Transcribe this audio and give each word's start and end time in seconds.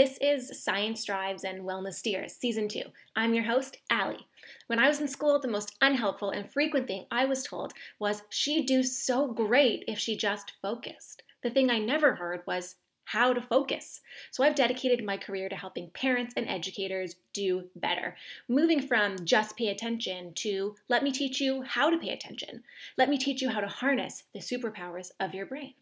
This 0.00 0.16
is 0.22 0.64
Science 0.64 1.04
Drives 1.04 1.44
and 1.44 1.60
Wellness 1.60 1.92
Steers, 1.92 2.32
Season 2.32 2.68
2. 2.68 2.80
I'm 3.16 3.34
your 3.34 3.44
host, 3.44 3.76
Allie. 3.90 4.26
When 4.66 4.78
I 4.78 4.88
was 4.88 4.98
in 4.98 5.08
school, 5.08 5.38
the 5.38 5.46
most 5.46 5.76
unhelpful 5.82 6.30
and 6.30 6.50
frequent 6.50 6.86
thing 6.86 7.04
I 7.10 7.26
was 7.26 7.42
told 7.42 7.74
was 7.98 8.22
she'd 8.30 8.64
do 8.64 8.82
so 8.82 9.30
great 9.30 9.84
if 9.86 9.98
she 9.98 10.16
just 10.16 10.54
focused. 10.62 11.22
The 11.42 11.50
thing 11.50 11.68
I 11.68 11.80
never 11.80 12.14
heard 12.14 12.40
was 12.46 12.76
how 13.04 13.34
to 13.34 13.42
focus. 13.42 14.00
So 14.30 14.42
I've 14.42 14.54
dedicated 14.54 15.04
my 15.04 15.18
career 15.18 15.50
to 15.50 15.56
helping 15.56 15.90
parents 15.90 16.32
and 16.34 16.48
educators 16.48 17.16
do 17.34 17.68
better, 17.76 18.16
moving 18.48 18.80
from 18.80 19.22
just 19.26 19.54
pay 19.58 19.68
attention 19.68 20.32
to 20.36 20.76
let 20.88 21.04
me 21.04 21.12
teach 21.12 21.42
you 21.42 21.60
how 21.60 21.90
to 21.90 21.98
pay 21.98 22.14
attention. 22.14 22.62
Let 22.96 23.10
me 23.10 23.18
teach 23.18 23.42
you 23.42 23.50
how 23.50 23.60
to 23.60 23.68
harness 23.68 24.22
the 24.32 24.40
superpowers 24.40 25.10
of 25.20 25.34
your 25.34 25.44
brain. 25.44 25.74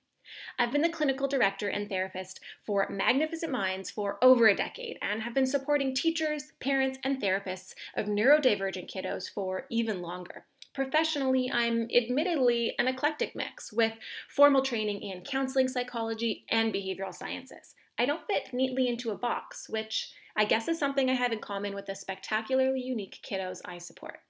I've 0.58 0.72
been 0.72 0.82
the 0.82 0.88
clinical 0.88 1.28
director 1.28 1.68
and 1.68 1.88
therapist 1.88 2.40
for 2.64 2.88
Magnificent 2.90 3.52
Minds 3.52 3.90
for 3.90 4.18
over 4.22 4.48
a 4.48 4.54
decade 4.54 4.98
and 5.02 5.22
have 5.22 5.34
been 5.34 5.46
supporting 5.46 5.94
teachers, 5.94 6.52
parents, 6.60 6.98
and 7.04 7.22
therapists 7.22 7.74
of 7.96 8.06
neurodivergent 8.06 8.90
kiddos 8.92 9.28
for 9.28 9.66
even 9.70 10.02
longer. 10.02 10.44
Professionally, 10.74 11.50
I'm 11.52 11.88
admittedly 11.94 12.74
an 12.78 12.86
eclectic 12.86 13.34
mix 13.34 13.72
with 13.72 13.94
formal 14.28 14.62
training 14.62 15.02
in 15.02 15.22
counseling 15.22 15.68
psychology 15.68 16.44
and 16.50 16.72
behavioral 16.72 17.14
sciences. 17.14 17.74
I 17.98 18.06
don't 18.06 18.26
fit 18.26 18.52
neatly 18.52 18.86
into 18.86 19.10
a 19.10 19.18
box, 19.18 19.68
which 19.68 20.12
I 20.36 20.44
guess 20.44 20.68
is 20.68 20.78
something 20.78 21.10
I 21.10 21.14
have 21.14 21.32
in 21.32 21.40
common 21.40 21.74
with 21.74 21.86
the 21.86 21.96
spectacularly 21.96 22.80
unique 22.80 23.18
kiddos 23.28 23.60
I 23.64 23.78
support. 23.78 24.20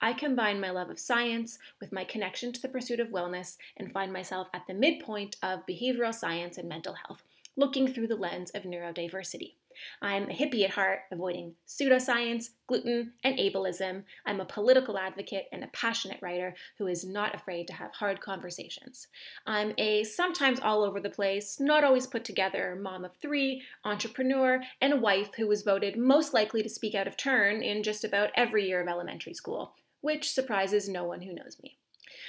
I 0.00 0.12
combine 0.12 0.60
my 0.60 0.70
love 0.70 0.90
of 0.90 0.98
science 0.98 1.58
with 1.80 1.92
my 1.92 2.04
connection 2.04 2.52
to 2.52 2.60
the 2.60 2.68
pursuit 2.68 3.00
of 3.00 3.08
wellness 3.08 3.56
and 3.76 3.92
find 3.92 4.12
myself 4.12 4.48
at 4.52 4.66
the 4.66 4.74
midpoint 4.74 5.36
of 5.42 5.66
behavioral 5.66 6.14
science 6.14 6.58
and 6.58 6.68
mental 6.68 6.94
health, 7.06 7.22
looking 7.56 7.86
through 7.86 8.08
the 8.08 8.16
lens 8.16 8.50
of 8.50 8.64
neurodiversity. 8.64 9.54
I'm 10.00 10.30
a 10.30 10.34
hippie 10.34 10.64
at 10.64 10.70
heart, 10.70 11.00
avoiding 11.10 11.54
pseudoscience, 11.66 12.50
gluten, 12.66 13.12
and 13.24 13.38
ableism. 13.38 14.04
I'm 14.26 14.40
a 14.40 14.44
political 14.44 14.98
advocate 14.98 15.46
and 15.52 15.64
a 15.64 15.68
passionate 15.68 16.20
writer 16.22 16.54
who 16.78 16.86
is 16.86 17.04
not 17.04 17.34
afraid 17.34 17.66
to 17.68 17.74
have 17.74 17.92
hard 17.92 18.20
conversations. 18.20 19.08
I'm 19.46 19.74
a 19.78 20.04
sometimes 20.04 20.60
all 20.60 20.82
over 20.82 21.00
the 21.00 21.10
place, 21.10 21.58
not 21.60 21.84
always 21.84 22.06
put 22.06 22.24
together 22.24 22.78
mom 22.80 23.04
of 23.04 23.16
three, 23.16 23.62
entrepreneur, 23.84 24.62
and 24.80 24.92
a 24.92 24.96
wife 24.96 25.30
who 25.36 25.46
was 25.46 25.62
voted 25.62 25.96
most 25.98 26.32
likely 26.32 26.62
to 26.62 26.68
speak 26.68 26.94
out 26.94 27.06
of 27.06 27.16
turn 27.16 27.62
in 27.62 27.82
just 27.82 28.04
about 28.04 28.30
every 28.34 28.66
year 28.66 28.80
of 28.80 28.88
elementary 28.88 29.34
school, 29.34 29.74
which 30.00 30.32
surprises 30.32 30.88
no 30.88 31.04
one 31.04 31.22
who 31.22 31.34
knows 31.34 31.58
me. 31.62 31.78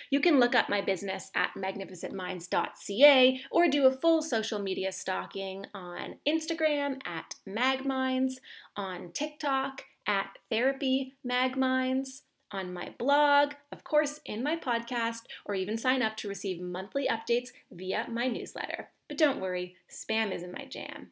You 0.10 0.20
can 0.20 0.40
look 0.40 0.56
up 0.56 0.70
my 0.70 0.82
business 0.82 1.32
at 1.36 1.52
magnificentminds.ca 1.58 3.42
or 3.52 3.68
do 3.68 3.86
a 3.86 3.92
full 3.92 4.22
social 4.22 4.60
media 4.60 4.92
stalking 4.92 5.66
on 5.74 6.16
Instagram 6.28 7.02
at 7.06 7.36
magminds, 7.48 8.36
on 8.76 9.12
TikTok 9.12 9.84
at 10.08 10.38
therapy 10.50 11.16
magminds, 11.28 12.22
on 12.52 12.72
my 12.72 12.94
blog, 13.00 13.54
of 13.72 13.84
course, 13.84 14.20
in 14.26 14.44
my 14.44 14.56
podcast, 14.56 15.22
or 15.46 15.56
even 15.56 15.78
sign 15.78 16.02
up 16.02 16.16
to 16.18 16.28
receive 16.28 16.62
monthly 16.62 17.08
updates 17.08 17.50
via 17.72 18.06
my 18.10 18.28
newsletter. 18.28 18.90
But 19.08 19.18
don't 19.18 19.42
worry, 19.42 19.76
spam 19.90 20.32
isn't 20.32 20.58
my 20.58 20.66
jam. 20.66 21.12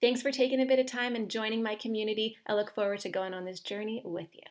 Thanks 0.00 0.20
for 0.20 0.30
taking 0.30 0.60
a 0.60 0.66
bit 0.66 0.78
of 0.78 0.86
time 0.86 1.16
and 1.16 1.30
joining 1.30 1.62
my 1.62 1.74
community. 1.74 2.36
I 2.46 2.54
look 2.54 2.74
forward 2.74 3.00
to 3.00 3.08
going 3.08 3.32
on 3.32 3.46
this 3.46 3.60
journey 3.60 4.02
with 4.04 4.28
you. 4.34 4.42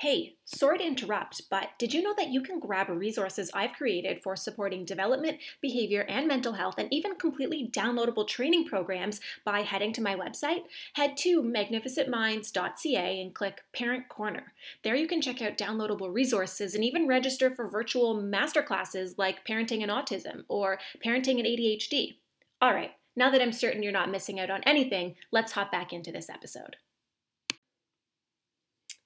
Hey, 0.00 0.36
sorry 0.46 0.78
to 0.78 0.86
interrupt, 0.86 1.42
but 1.50 1.72
did 1.78 1.92
you 1.92 2.00
know 2.00 2.14
that 2.16 2.30
you 2.30 2.40
can 2.40 2.58
grab 2.58 2.88
resources 2.88 3.50
I've 3.52 3.74
created 3.74 4.22
for 4.22 4.34
supporting 4.34 4.86
development, 4.86 5.40
behavior, 5.60 6.06
and 6.08 6.26
mental 6.26 6.54
health, 6.54 6.76
and 6.78 6.90
even 6.90 7.16
completely 7.16 7.68
downloadable 7.70 8.26
training 8.26 8.64
programs 8.64 9.20
by 9.44 9.60
heading 9.60 9.92
to 9.92 10.00
my 10.00 10.16
website? 10.16 10.62
Head 10.94 11.18
to 11.18 11.42
magnificentminds.ca 11.42 13.20
and 13.20 13.34
click 13.34 13.60
Parent 13.74 14.08
Corner. 14.08 14.54
There 14.84 14.96
you 14.96 15.06
can 15.06 15.20
check 15.20 15.42
out 15.42 15.58
downloadable 15.58 16.10
resources 16.10 16.74
and 16.74 16.82
even 16.82 17.06
register 17.06 17.50
for 17.50 17.68
virtual 17.68 18.16
masterclasses 18.22 19.18
like 19.18 19.46
Parenting 19.46 19.82
and 19.82 19.92
Autism 19.92 20.44
or 20.48 20.78
Parenting 21.04 21.40
and 21.40 21.46
ADHD. 21.46 22.14
All 22.62 22.72
right, 22.72 22.92
now 23.16 23.28
that 23.28 23.42
I'm 23.42 23.52
certain 23.52 23.82
you're 23.82 23.92
not 23.92 24.10
missing 24.10 24.40
out 24.40 24.48
on 24.48 24.62
anything, 24.64 25.16
let's 25.30 25.52
hop 25.52 25.70
back 25.70 25.92
into 25.92 26.10
this 26.10 26.30
episode. 26.30 26.76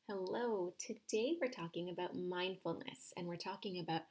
Hello, 0.07 0.75
today 0.79 1.39
we're 1.41 1.49
talking 1.49 1.89
about 1.89 2.15
mindfulness, 2.15 3.15
and 3.17 3.27
we're 3.27 3.37
talking 3.37 3.79
about 3.81 4.03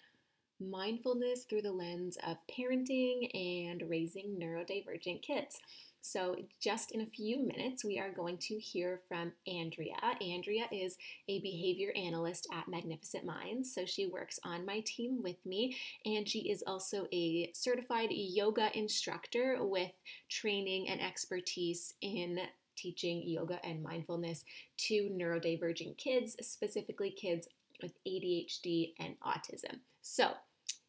mindfulness 0.59 1.43
through 1.43 1.61
the 1.61 1.71
lens 1.71 2.17
of 2.25 2.37
parenting 2.49 3.29
and 3.35 3.87
raising 3.87 4.39
neurodivergent 4.41 5.21
kids. 5.21 5.59
So, 6.01 6.35
just 6.59 6.93
in 6.93 7.01
a 7.01 7.05
few 7.05 7.45
minutes, 7.45 7.85
we 7.85 7.99
are 7.99 8.11
going 8.11 8.39
to 8.39 8.55
hear 8.55 9.01
from 9.07 9.33
Andrea. 9.45 9.93
Andrea 10.19 10.65
is 10.71 10.97
a 11.29 11.41
behavior 11.41 11.93
analyst 11.95 12.47
at 12.51 12.67
Magnificent 12.67 13.23
Minds. 13.23 13.71
So, 13.71 13.85
she 13.85 14.07
works 14.07 14.39
on 14.43 14.65
my 14.65 14.79
team 14.87 15.21
with 15.21 15.37
me, 15.45 15.77
and 16.05 16.27
she 16.27 16.49
is 16.49 16.63
also 16.65 17.05
a 17.13 17.51
certified 17.53 18.09
yoga 18.09 18.75
instructor 18.75 19.57
with 19.59 19.91
training 20.27 20.89
and 20.89 20.99
expertise 20.99 21.93
in 22.01 22.39
teaching 22.75 23.23
yoga 23.25 23.59
and 23.65 23.83
mindfulness 23.83 24.45
to 24.77 25.09
neurodivergent 25.11 25.97
kids, 25.97 26.35
specifically 26.41 27.11
kids 27.11 27.47
with 27.81 27.93
ADHD 28.07 28.93
and 28.99 29.15
autism. 29.21 29.79
So, 30.01 30.31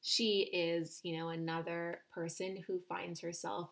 she 0.03 0.51
is, 0.53 1.01
you 1.03 1.17
know, 1.17 1.31
another 1.31 2.01
person 2.13 2.63
who 2.67 2.79
finds 2.79 3.21
herself 3.21 3.71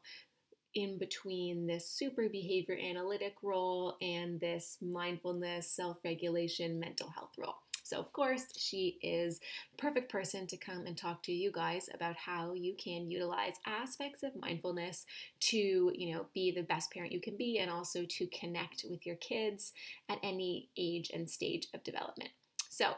in 0.74 0.98
between 0.98 1.66
this 1.66 1.88
super 1.88 2.28
behavior 2.28 2.76
analytic 2.82 3.34
role 3.42 3.96
and 4.00 4.40
this 4.40 4.78
mindfulness, 4.80 5.70
self 5.70 5.98
regulation, 6.04 6.80
mental 6.80 7.10
health 7.10 7.32
role. 7.38 7.56
So, 7.92 7.98
of 7.98 8.10
course, 8.14 8.46
she 8.56 8.96
is 9.02 9.38
perfect 9.76 10.10
person 10.10 10.46
to 10.46 10.56
come 10.56 10.86
and 10.86 10.96
talk 10.96 11.22
to 11.24 11.32
you 11.32 11.52
guys 11.52 11.90
about 11.92 12.16
how 12.16 12.54
you 12.54 12.74
can 12.74 13.10
utilize 13.10 13.56
aspects 13.66 14.22
of 14.22 14.34
mindfulness 14.34 15.04
to, 15.40 15.92
you 15.94 16.14
know, 16.14 16.24
be 16.32 16.52
the 16.52 16.62
best 16.62 16.90
parent 16.90 17.12
you 17.12 17.20
can 17.20 17.36
be 17.36 17.58
and 17.58 17.70
also 17.70 18.06
to 18.08 18.26
connect 18.28 18.86
with 18.88 19.04
your 19.04 19.16
kids 19.16 19.74
at 20.08 20.16
any 20.22 20.70
age 20.78 21.10
and 21.12 21.28
stage 21.28 21.66
of 21.74 21.84
development. 21.84 22.30
So, 22.70 22.94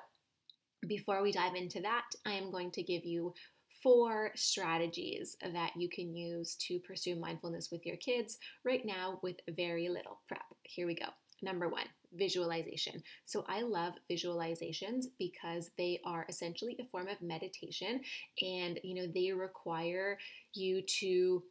before 0.86 1.24
we 1.24 1.32
dive 1.32 1.56
into 1.56 1.80
that, 1.80 2.04
I 2.24 2.34
am 2.34 2.52
going 2.52 2.70
to 2.70 2.82
give 2.84 3.04
you 3.04 3.34
four 3.82 4.30
strategies 4.36 5.36
that 5.42 5.72
you 5.76 5.88
can 5.88 6.14
use 6.14 6.54
to 6.68 6.78
pursue 6.78 7.16
mindfulness 7.16 7.72
with 7.72 7.84
your 7.84 7.96
kids 7.96 8.38
right 8.64 8.86
now 8.86 9.18
with 9.24 9.38
very 9.56 9.88
little 9.88 10.20
prep. 10.28 10.44
Here 10.62 10.86
we 10.86 10.94
go. 10.94 11.06
Number 11.44 11.68
one, 11.68 11.84
visualization. 12.14 13.02
So 13.24 13.44
I 13.46 13.60
love 13.60 13.92
visualizations 14.10 15.04
because 15.18 15.70
they 15.76 16.00
are 16.06 16.24
essentially 16.28 16.74
a 16.80 16.84
form 16.84 17.06
of 17.08 17.20
meditation 17.20 18.00
and 18.40 18.80
you 18.82 18.94
know 18.94 19.06
they 19.14 19.30
require 19.30 20.16
you 20.54 20.80
to 21.00 21.42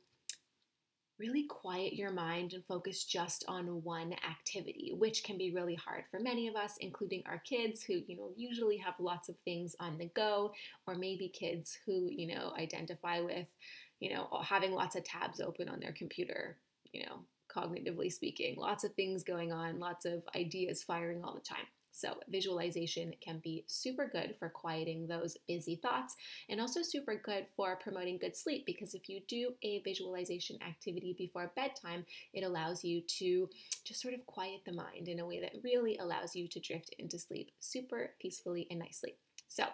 really 1.19 1.45
quiet 1.47 1.93
your 1.93 2.11
mind 2.11 2.53
and 2.53 2.65
focus 2.65 3.05
just 3.05 3.45
on 3.47 3.83
one 3.83 4.13
activity, 4.27 4.91
which 4.97 5.23
can 5.23 5.37
be 5.37 5.53
really 5.53 5.75
hard 5.75 6.05
for 6.09 6.19
many 6.19 6.47
of 6.47 6.55
us, 6.55 6.73
including 6.79 7.21
our 7.27 7.37
kids 7.47 7.83
who, 7.83 8.01
you 8.07 8.17
know, 8.17 8.31
usually 8.35 8.77
have 8.77 8.95
lots 8.99 9.29
of 9.29 9.35
things 9.45 9.75
on 9.79 9.99
the 9.99 10.09
go, 10.15 10.51
or 10.87 10.95
maybe 10.95 11.29
kids 11.29 11.77
who, 11.85 12.09
you 12.09 12.33
know, 12.33 12.51
identify 12.59 13.21
with, 13.21 13.45
you 13.99 14.11
know, 14.11 14.27
having 14.43 14.71
lots 14.71 14.95
of 14.95 15.03
tabs 15.03 15.39
open 15.39 15.69
on 15.69 15.79
their 15.79 15.93
computer, 15.93 16.57
you 16.91 17.05
know, 17.05 17.19
cognitively 17.55 18.11
speaking. 18.11 18.55
Lots 18.57 18.83
of 18.83 18.93
things 18.93 19.23
going 19.23 19.51
on, 19.51 19.79
lots 19.79 20.05
of 20.05 20.23
ideas 20.35 20.83
firing 20.83 21.23
all 21.23 21.33
the 21.33 21.41
time. 21.41 21.65
So, 21.95 22.15
visualization 22.27 23.13
can 23.21 23.39
be 23.43 23.65
super 23.67 24.09
good 24.11 24.35
for 24.39 24.49
quieting 24.49 25.05
those 25.05 25.37
busy 25.47 25.75
thoughts 25.75 26.15
and 26.49 26.59
also 26.59 26.81
super 26.81 27.21
good 27.23 27.45
for 27.55 27.75
promoting 27.75 28.17
good 28.17 28.35
sleep 28.35 28.65
because 28.65 28.95
if 28.95 29.07
you 29.07 29.21
do 29.27 29.51
a 29.61 29.79
visualization 29.83 30.57
activity 30.67 31.13
before 31.15 31.51
bedtime, 31.55 32.03
it 32.33 32.43
allows 32.43 32.83
you 32.83 33.01
to 33.19 33.47
just 33.85 34.01
sort 34.01 34.15
of 34.15 34.25
quiet 34.25 34.61
the 34.65 34.73
mind 34.73 35.07
in 35.07 35.19
a 35.19 35.25
way 35.25 35.39
that 35.39 35.53
really 35.63 35.95
allows 35.99 36.35
you 36.35 36.47
to 36.47 36.59
drift 36.59 36.95
into 36.97 37.19
sleep 37.19 37.51
super 37.59 38.15
peacefully 38.19 38.65
and 38.71 38.79
nicely. 38.79 39.15
So, 39.47 39.65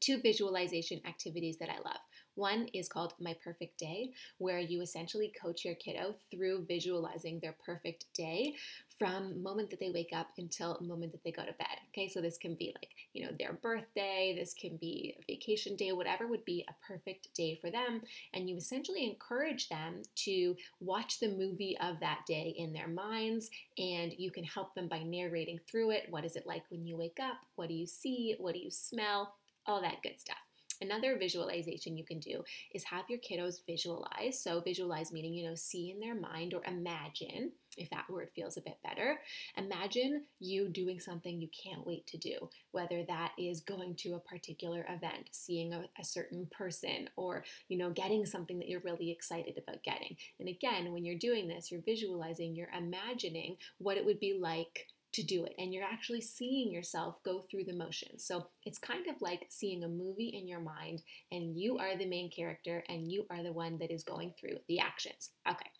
two 0.00 0.20
visualization 0.20 1.00
activities 1.06 1.58
that 1.58 1.70
I 1.70 1.78
love. 1.84 2.00
One 2.38 2.68
is 2.72 2.88
called 2.88 3.14
My 3.18 3.34
Perfect 3.42 3.78
Day, 3.78 4.12
where 4.38 4.60
you 4.60 4.80
essentially 4.80 5.32
coach 5.42 5.64
your 5.64 5.74
kiddo 5.74 6.14
through 6.30 6.66
visualizing 6.68 7.40
their 7.40 7.56
perfect 7.66 8.04
day 8.14 8.54
from 8.96 9.42
moment 9.42 9.70
that 9.70 9.80
they 9.80 9.90
wake 9.90 10.12
up 10.14 10.28
until 10.38 10.78
moment 10.80 11.10
that 11.10 11.24
they 11.24 11.32
go 11.32 11.44
to 11.44 11.52
bed. 11.54 11.66
Okay, 11.88 12.06
so 12.06 12.20
this 12.20 12.38
can 12.38 12.54
be 12.54 12.72
like, 12.76 12.90
you 13.12 13.24
know, 13.24 13.32
their 13.40 13.54
birthday, 13.54 14.36
this 14.38 14.54
can 14.54 14.76
be 14.76 15.16
a 15.18 15.32
vacation 15.32 15.74
day, 15.74 15.90
whatever 15.90 16.28
would 16.28 16.44
be 16.44 16.64
a 16.68 16.86
perfect 16.86 17.28
day 17.34 17.58
for 17.60 17.72
them. 17.72 18.02
And 18.32 18.48
you 18.48 18.56
essentially 18.56 19.04
encourage 19.04 19.68
them 19.68 20.02
to 20.26 20.54
watch 20.78 21.18
the 21.18 21.30
movie 21.30 21.76
of 21.80 21.98
that 21.98 22.20
day 22.28 22.54
in 22.56 22.72
their 22.72 22.86
minds, 22.86 23.50
and 23.78 24.14
you 24.16 24.30
can 24.30 24.44
help 24.44 24.76
them 24.76 24.86
by 24.86 25.00
narrating 25.02 25.58
through 25.68 25.90
it. 25.90 26.06
What 26.08 26.24
is 26.24 26.36
it 26.36 26.46
like 26.46 26.62
when 26.70 26.86
you 26.86 26.96
wake 26.96 27.18
up? 27.20 27.38
What 27.56 27.66
do 27.66 27.74
you 27.74 27.86
see? 27.88 28.36
What 28.38 28.54
do 28.54 28.60
you 28.60 28.70
smell? 28.70 29.34
All 29.66 29.82
that 29.82 30.02
good 30.04 30.20
stuff. 30.20 30.47
Another 30.80 31.18
visualization 31.18 31.96
you 31.96 32.04
can 32.04 32.20
do 32.20 32.44
is 32.72 32.84
have 32.84 33.04
your 33.08 33.18
kiddos 33.18 33.66
visualize. 33.66 34.40
So, 34.40 34.60
visualize 34.60 35.12
meaning, 35.12 35.34
you 35.34 35.48
know, 35.48 35.54
see 35.54 35.90
in 35.90 36.00
their 36.00 36.14
mind 36.14 36.54
or 36.54 36.62
imagine, 36.64 37.52
if 37.76 37.90
that 37.90 38.08
word 38.10 38.30
feels 38.34 38.56
a 38.56 38.62
bit 38.62 38.78
better. 38.82 39.20
Imagine 39.56 40.24
you 40.40 40.68
doing 40.68 41.00
something 41.00 41.40
you 41.40 41.48
can't 41.48 41.86
wait 41.86 42.06
to 42.08 42.18
do, 42.18 42.48
whether 42.72 43.04
that 43.04 43.32
is 43.38 43.60
going 43.60 43.94
to 43.96 44.14
a 44.14 44.20
particular 44.20 44.84
event, 44.88 45.28
seeing 45.30 45.72
a, 45.72 45.84
a 45.98 46.04
certain 46.04 46.46
person, 46.50 47.08
or, 47.16 47.44
you 47.68 47.78
know, 47.78 47.90
getting 47.90 48.26
something 48.26 48.58
that 48.58 48.68
you're 48.68 48.80
really 48.80 49.10
excited 49.10 49.58
about 49.58 49.82
getting. 49.82 50.16
And 50.38 50.48
again, 50.48 50.92
when 50.92 51.04
you're 51.04 51.18
doing 51.18 51.48
this, 51.48 51.70
you're 51.70 51.82
visualizing, 51.82 52.54
you're 52.54 52.70
imagining 52.76 53.56
what 53.78 53.96
it 53.96 54.04
would 54.04 54.20
be 54.20 54.38
like 54.40 54.86
to 55.12 55.22
do 55.22 55.44
it 55.44 55.54
and 55.58 55.72
you're 55.72 55.84
actually 55.84 56.20
seeing 56.20 56.70
yourself 56.70 57.22
go 57.24 57.40
through 57.40 57.64
the 57.64 57.72
motions. 57.72 58.24
So 58.24 58.46
it's 58.64 58.78
kind 58.78 59.06
of 59.06 59.20
like 59.20 59.46
seeing 59.48 59.82
a 59.82 59.88
movie 59.88 60.28
in 60.28 60.46
your 60.46 60.60
mind 60.60 61.02
and 61.32 61.58
you 61.58 61.78
are 61.78 61.96
the 61.96 62.06
main 62.06 62.30
character 62.30 62.84
and 62.88 63.10
you 63.10 63.26
are 63.30 63.42
the 63.42 63.52
one 63.52 63.78
that 63.78 63.90
is 63.90 64.04
going 64.04 64.34
through 64.38 64.58
the 64.68 64.80
actions. 64.80 65.30
Okay. 65.48 65.70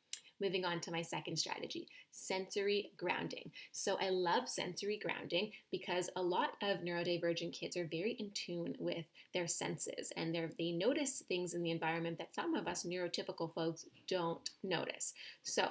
Moving 0.40 0.64
on 0.64 0.80
to 0.82 0.92
my 0.92 1.02
second 1.02 1.36
strategy, 1.36 1.88
sensory 2.12 2.92
grounding. 2.96 3.50
So 3.72 3.98
I 4.00 4.10
love 4.10 4.48
sensory 4.48 4.96
grounding 5.02 5.50
because 5.72 6.08
a 6.14 6.22
lot 6.22 6.50
of 6.62 6.78
neurodivergent 6.78 7.52
kids 7.52 7.76
are 7.76 7.88
very 7.90 8.12
in 8.20 8.30
tune 8.34 8.76
with 8.78 9.04
their 9.34 9.48
senses 9.48 10.12
and 10.16 10.36
they 10.56 10.70
notice 10.70 11.24
things 11.26 11.54
in 11.54 11.62
the 11.64 11.72
environment 11.72 12.18
that 12.18 12.34
some 12.34 12.54
of 12.54 12.68
us 12.68 12.84
neurotypical 12.84 13.52
folks 13.52 13.84
don't 14.06 14.48
notice. 14.62 15.12
So 15.42 15.70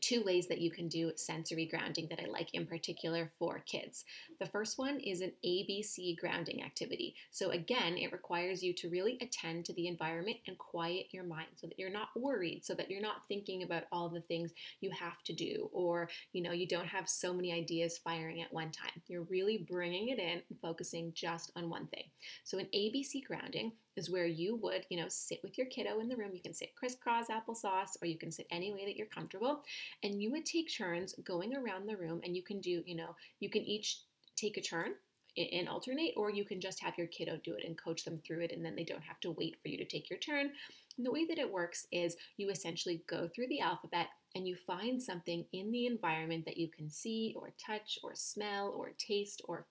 two 0.00 0.22
ways 0.24 0.46
that 0.48 0.60
you 0.60 0.70
can 0.70 0.88
do 0.88 1.12
sensory 1.16 1.66
grounding 1.66 2.06
that 2.10 2.20
I 2.20 2.26
like 2.28 2.54
in 2.54 2.66
particular 2.66 3.30
for 3.38 3.60
kids. 3.60 4.04
The 4.40 4.46
first 4.46 4.78
one 4.78 5.00
is 5.00 5.20
an 5.20 5.32
ABC 5.44 6.18
grounding 6.18 6.62
activity. 6.62 7.14
So 7.30 7.50
again, 7.50 7.96
it 7.96 8.12
requires 8.12 8.62
you 8.62 8.72
to 8.74 8.88
really 8.88 9.18
attend 9.20 9.64
to 9.66 9.72
the 9.74 9.88
environment 9.88 10.38
and 10.46 10.58
quiet 10.58 11.06
your 11.10 11.24
mind 11.24 11.48
so 11.56 11.66
that 11.66 11.78
you're 11.78 11.90
not 11.90 12.08
worried, 12.16 12.64
so 12.64 12.74
that 12.74 12.90
you're 12.90 13.00
not 13.00 13.26
thinking 13.28 13.62
about 13.62 13.84
all 13.92 14.08
the 14.08 14.20
things 14.20 14.52
you 14.80 14.90
have 14.90 15.22
to 15.24 15.32
do 15.32 15.68
or, 15.72 16.08
you 16.32 16.42
know, 16.42 16.52
you 16.52 16.66
don't 16.66 16.86
have 16.86 17.08
so 17.08 17.32
many 17.32 17.52
ideas 17.52 17.98
firing 17.98 18.42
at 18.42 18.52
one 18.52 18.70
time. 18.70 19.02
You're 19.06 19.24
really 19.24 19.66
bringing 19.68 20.08
it 20.08 20.18
in 20.18 20.42
and 20.48 20.60
focusing 20.60 21.12
just 21.14 21.52
on 21.56 21.70
one 21.70 21.86
thing. 21.88 22.04
So 22.44 22.58
an 22.58 22.68
ABC 22.74 23.24
grounding 23.26 23.72
is 23.96 24.10
where 24.10 24.26
you 24.26 24.56
would, 24.56 24.86
you 24.90 24.98
know, 24.98 25.08
sit 25.08 25.40
with 25.42 25.56
your 25.56 25.66
kiddo 25.68 26.00
in 26.00 26.08
the 26.08 26.16
room. 26.16 26.32
You 26.34 26.42
can 26.42 26.54
sit 26.54 26.74
crisscross 26.74 27.26
applesauce 27.28 27.96
or 28.02 28.06
you 28.06 28.18
can 28.18 28.30
sit 28.30 28.46
any 28.50 28.72
way 28.72 28.84
that 28.84 28.96
you're 28.96 29.06
comfortable. 29.06 29.62
And 30.02 30.22
you 30.22 30.30
would 30.32 30.46
take 30.46 30.72
turns 30.72 31.14
going 31.24 31.56
around 31.56 31.86
the 31.86 31.96
room 31.96 32.20
and 32.24 32.36
you 32.36 32.42
can 32.42 32.60
do, 32.60 32.82
you 32.86 32.94
know, 32.94 33.16
you 33.40 33.50
can 33.50 33.62
each 33.62 34.00
take 34.36 34.56
a 34.56 34.60
turn 34.60 34.92
and 35.36 35.68
alternate, 35.68 36.14
or 36.16 36.30
you 36.30 36.44
can 36.46 36.60
just 36.60 36.80
have 36.80 36.96
your 36.96 37.06
kiddo 37.08 37.38
do 37.44 37.52
it 37.52 37.64
and 37.66 37.76
coach 37.76 38.04
them 38.04 38.18
through 38.18 38.40
it, 38.40 38.52
and 38.52 38.64
then 38.64 38.74
they 38.74 38.84
don't 38.84 39.02
have 39.02 39.20
to 39.20 39.32
wait 39.32 39.56
for 39.60 39.68
you 39.68 39.76
to 39.76 39.84
take 39.84 40.08
your 40.08 40.18
turn. 40.18 40.50
And 40.96 41.04
the 41.04 41.12
way 41.12 41.26
that 41.26 41.38
it 41.38 41.52
works 41.52 41.86
is 41.92 42.16
you 42.38 42.48
essentially 42.48 43.02
go 43.06 43.28
through 43.28 43.48
the 43.48 43.60
alphabet 43.60 44.06
and 44.34 44.48
you 44.48 44.56
find 44.56 45.02
something 45.02 45.44
in 45.52 45.70
the 45.72 45.86
environment 45.86 46.46
that 46.46 46.56
you 46.56 46.68
can 46.68 46.90
see, 46.90 47.34
or 47.36 47.52
touch, 47.58 47.98
or 48.02 48.14
smell, 48.14 48.74
or 48.76 48.92
taste, 48.96 49.42
or 49.44 49.66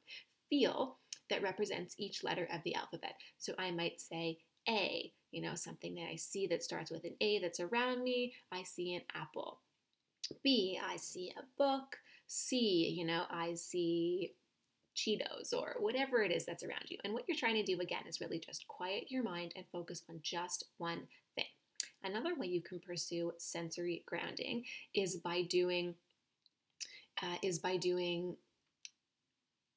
feel 0.50 0.98
that 1.30 1.42
represents 1.42 1.95
each 1.98 2.24
letter 2.24 2.48
of 2.54 2.62
the 2.63 2.75
alphabet. 2.75 3.16
So 3.38 3.54
I 3.57 3.72
might 3.72 4.00
say 4.00 4.38
A, 4.69 5.12
you 5.31 5.42
know, 5.42 5.56
something 5.56 5.95
that 5.95 6.07
I 6.12 6.16
see 6.16 6.48
that 6.48 6.63
starts 6.63 6.92
with 6.92 7.04
an 7.04 7.16
A 7.22 7.39
that's 7.39 7.60
around 7.60 8.04
me. 8.04 8.33
I 8.51 8.63
see 8.63 8.95
an 8.95 9.01
apple. 9.13 9.60
B, 10.44 10.80
I 10.83 10.98
see 10.98 11.31
a 11.38 11.44
book. 11.57 11.98
C, 12.27 12.94
you 12.98 13.06
know, 13.06 13.24
I 13.30 13.54
see 13.56 14.33
Cheetos 14.95 15.54
or 15.54 15.75
whatever 15.80 16.24
it 16.24 16.31
is 16.31 16.45
that's 16.45 16.63
around 16.63 16.86
you. 16.89 16.98
And 17.04 17.13
what 17.13 17.24
you're 17.27 17.38
trying 17.38 17.56
to 17.56 17.63
do 17.63 17.80
again 17.81 18.04
is 18.07 18.22
really 18.22 18.39
just 18.39 18.68
quiet 18.68 19.06
your 19.10 19.24
mind 19.24 19.54
and 19.56 19.66
focus 19.72 20.01
on 20.10 20.19
just 20.24 20.66
one 20.77 21.07
thing. 21.36 21.45
Another 22.04 22.36
way 22.36 22.48
you 22.48 22.62
can 22.62 22.80
pursue 22.80 23.33
sensory 23.38 24.04
grounding 24.06 24.63
is 24.94 25.18
by 25.18 25.42
doing 25.44 25.95
uh, 27.22 27.38
is 27.42 27.60
by 27.60 27.77
doing 27.77 28.36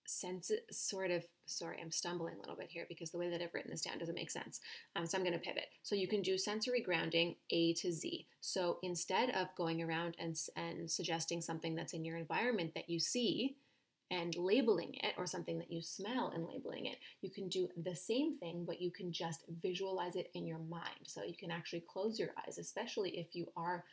sense 0.08 0.50
sort 0.70 1.10
of 1.10 1.22
sorry 1.46 1.78
i'm 1.82 1.90
stumbling 1.90 2.34
a 2.34 2.40
little 2.40 2.56
bit 2.56 2.70
here 2.70 2.86
because 2.88 3.10
the 3.10 3.18
way 3.18 3.28
that 3.28 3.42
i've 3.42 3.52
written 3.52 3.70
this 3.70 3.82
down 3.82 3.98
doesn't 3.98 4.14
make 4.14 4.30
sense. 4.30 4.60
Um, 4.96 5.06
so 5.06 5.18
i'm 5.18 5.24
going 5.24 5.34
to 5.34 5.38
pivot. 5.38 5.66
So 5.82 5.94
you 5.94 6.08
can 6.08 6.22
do 6.22 6.38
sensory 6.38 6.80
grounding 6.80 7.36
a 7.50 7.74
to 7.74 7.92
z. 7.92 8.26
So 8.40 8.78
instead 8.82 9.30
of 9.30 9.48
going 9.56 9.82
around 9.82 10.16
and, 10.18 10.36
and 10.56 10.90
suggesting 10.90 11.40
something 11.40 11.74
that's 11.74 11.92
in 11.92 12.04
your 12.04 12.16
environment 12.16 12.72
that 12.74 12.88
you 12.88 12.98
see 12.98 13.56
and 14.10 14.34
labeling 14.36 14.94
it 14.94 15.12
or 15.18 15.26
something 15.26 15.58
that 15.58 15.70
you 15.70 15.82
smell 15.82 16.32
and 16.34 16.46
labeling 16.46 16.86
it 16.86 16.96
you 17.20 17.30
can 17.30 17.46
do 17.48 17.68
the 17.84 17.94
same 17.94 18.34
thing 18.38 18.64
but 18.66 18.80
you 18.80 18.90
can 18.90 19.12
just 19.12 19.44
visualize 19.62 20.16
it 20.16 20.30
in 20.34 20.46
your 20.46 20.60
mind. 20.70 21.04
So 21.06 21.22
you 21.22 21.36
can 21.38 21.50
actually 21.50 21.84
close 21.86 22.18
your 22.18 22.30
eyes 22.46 22.56
especially 22.56 23.18
if 23.18 23.34
you 23.34 23.46
are 23.56 23.84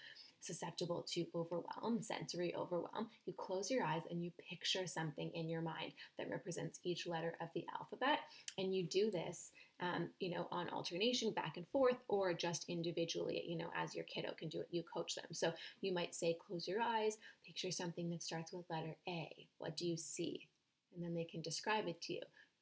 susceptible 0.42 1.06
to 1.14 1.26
overwhelm, 1.34 2.02
sensory 2.02 2.54
overwhelm, 2.56 3.10
you 3.26 3.34
close 3.34 3.72
your 3.72 3.84
eyes 3.84 4.04
and 4.10 4.24
you 4.24 4.32
picture 4.50 4.86
something 4.88 5.32
in 5.34 5.50
your 5.50 5.62
mind 5.62 5.94
that 6.18 6.30
represents 6.30 6.80
each 6.84 7.08
letter 7.08 7.36
of 7.42 7.50
the 7.56 7.66
alphabet. 7.78 8.20
And 8.58 8.74
you 8.76 8.84
do 8.84 9.12
this, 9.12 9.52
um, 9.80 10.10
you 10.20 10.30
know, 10.30 10.48
on 10.52 10.70
alternation 10.70 11.32
back 11.32 11.58
and 11.58 11.68
forth 11.68 11.98
or 12.08 12.34
just 12.34 12.66
individually, 12.70 13.44
you 13.48 13.58
know, 13.58 13.72
as 13.76 13.96
your 13.96 14.06
kiddo 14.06 14.34
can 14.38 14.50
do 14.50 14.60
it, 14.60 14.68
you 14.72 14.84
coach 14.84 15.16
them. 15.16 15.26
So 15.32 15.54
you 15.82 15.94
might 15.94 16.16
say, 16.16 16.38
close 16.48 16.68
your 16.68 16.82
eyes, 16.82 17.18
picture 17.46 17.72
something 17.72 18.10
that 18.12 18.24
starts 18.24 18.54
with 18.54 18.70
letter 18.70 18.96
A. 19.08 19.30
What 19.58 19.76
do 19.78 19.86
you 19.86 19.98
see? 19.98 20.48
And 20.96 21.04
then 21.04 21.14
they 21.14 21.26
can 21.26 21.42
describe 21.42 21.88
it 21.88 22.02
to 22.04 22.14
you. 22.14 22.22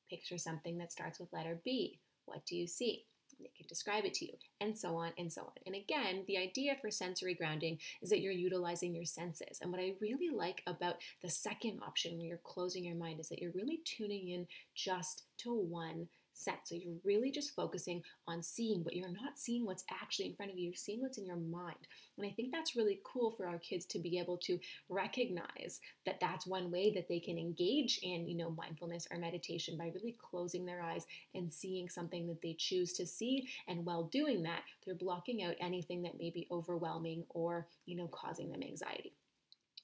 Picture 0.10 0.38
something 0.38 0.78
that 0.78 0.92
starts 0.92 1.20
with 1.20 1.32
letter 1.34 1.60
B. 1.64 2.00
What 2.26 2.46
do 2.46 2.56
you 2.56 2.68
see? 2.68 3.06
They 3.44 3.52
can 3.56 3.68
describe 3.68 4.06
it 4.06 4.14
to 4.16 4.26
you, 4.26 4.34
and 4.60 4.78
so 4.78 4.96
on 4.96 5.12
and 5.18 5.32
so 5.32 5.42
on. 5.42 5.52
And 5.66 5.76
again, 5.76 6.24
the 6.28 6.38
idea 6.38 6.76
for 6.80 6.90
sensory 6.90 7.34
grounding 7.34 7.78
is 8.02 8.10
that 8.10 8.22
you're 8.22 8.32
utilizing 8.32 8.96
your 8.96 9.06
senses. 9.06 9.60
And 9.62 9.72
what 9.72 9.82
I 9.82 9.94
really 10.02 10.30
like 10.36 10.62
about 10.68 10.96
the 11.22 11.30
second 11.30 11.82
option 11.86 12.18
where 12.18 12.28
you're 12.28 12.40
closing 12.44 12.86
your 12.86 12.96
mind 12.96 13.20
is 13.20 13.30
that 13.30 13.42
you're 13.42 13.52
really 13.52 13.82
tuning 13.86 14.30
in 14.30 14.48
just 14.76 15.24
to 15.40 15.54
one 15.54 16.08
set. 16.34 16.68
So 16.68 16.76
you're 16.76 16.96
really 17.04 17.32
just 17.32 17.56
focusing 17.56 18.04
on 18.28 18.42
seeing, 18.42 18.84
but 18.84 18.96
you're 18.96 19.10
not 19.10 19.38
seeing 19.38 19.66
what's 19.66 19.86
actually 19.92 20.28
in 20.28 20.36
front 20.36 20.52
of 20.52 20.58
you. 20.58 20.66
You're 20.66 20.76
seeing 20.76 21.02
what's 21.02 21.18
in 21.18 21.26
your 21.26 21.38
mind. 21.38 21.88
And 22.18 22.28
I 22.28 22.32
think 22.32 22.52
that's 22.52 22.76
really 22.76 23.00
cool 23.04 23.32
for 23.32 23.48
our 23.48 23.60
kids 23.60 23.86
to 23.88 24.00
be 24.00 24.20
able 24.20 24.38
to 24.38 24.60
recognize 24.90 25.80
that 26.06 26.20
that's 26.20 26.46
one 26.46 26.72
way 26.72 26.92
that 26.94 27.08
they 27.08 27.20
can 27.20 27.38
engage 27.38 28.00
in, 28.04 28.28
you 28.28 28.38
know, 28.38 28.52
mindfulness 28.52 29.08
or 29.12 29.18
meditation 29.18 29.78
by 29.78 29.92
really 29.94 30.16
closing 30.20 30.66
their 30.66 30.82
eyes 30.82 31.06
and 31.34 31.52
seeing 31.52 31.90
something 31.90 32.28
that 32.28 32.42
they 32.42 32.56
choose 32.58 32.94
to 32.94 33.06
see. 33.06 33.48
And 33.68 33.86
while 33.86 34.04
doing 34.04 34.44
that, 34.44 34.62
they're 34.86 34.96
blocking 34.96 35.44
out 35.44 35.56
anything 35.60 36.02
that 36.04 36.20
may 36.20 36.30
be 36.30 36.48
overwhelming 36.52 37.24
or, 37.30 37.68
you 37.86 37.96
know, 37.96 38.08
causing 38.08 38.52
them 38.52 38.64
anxiety. 38.64 39.14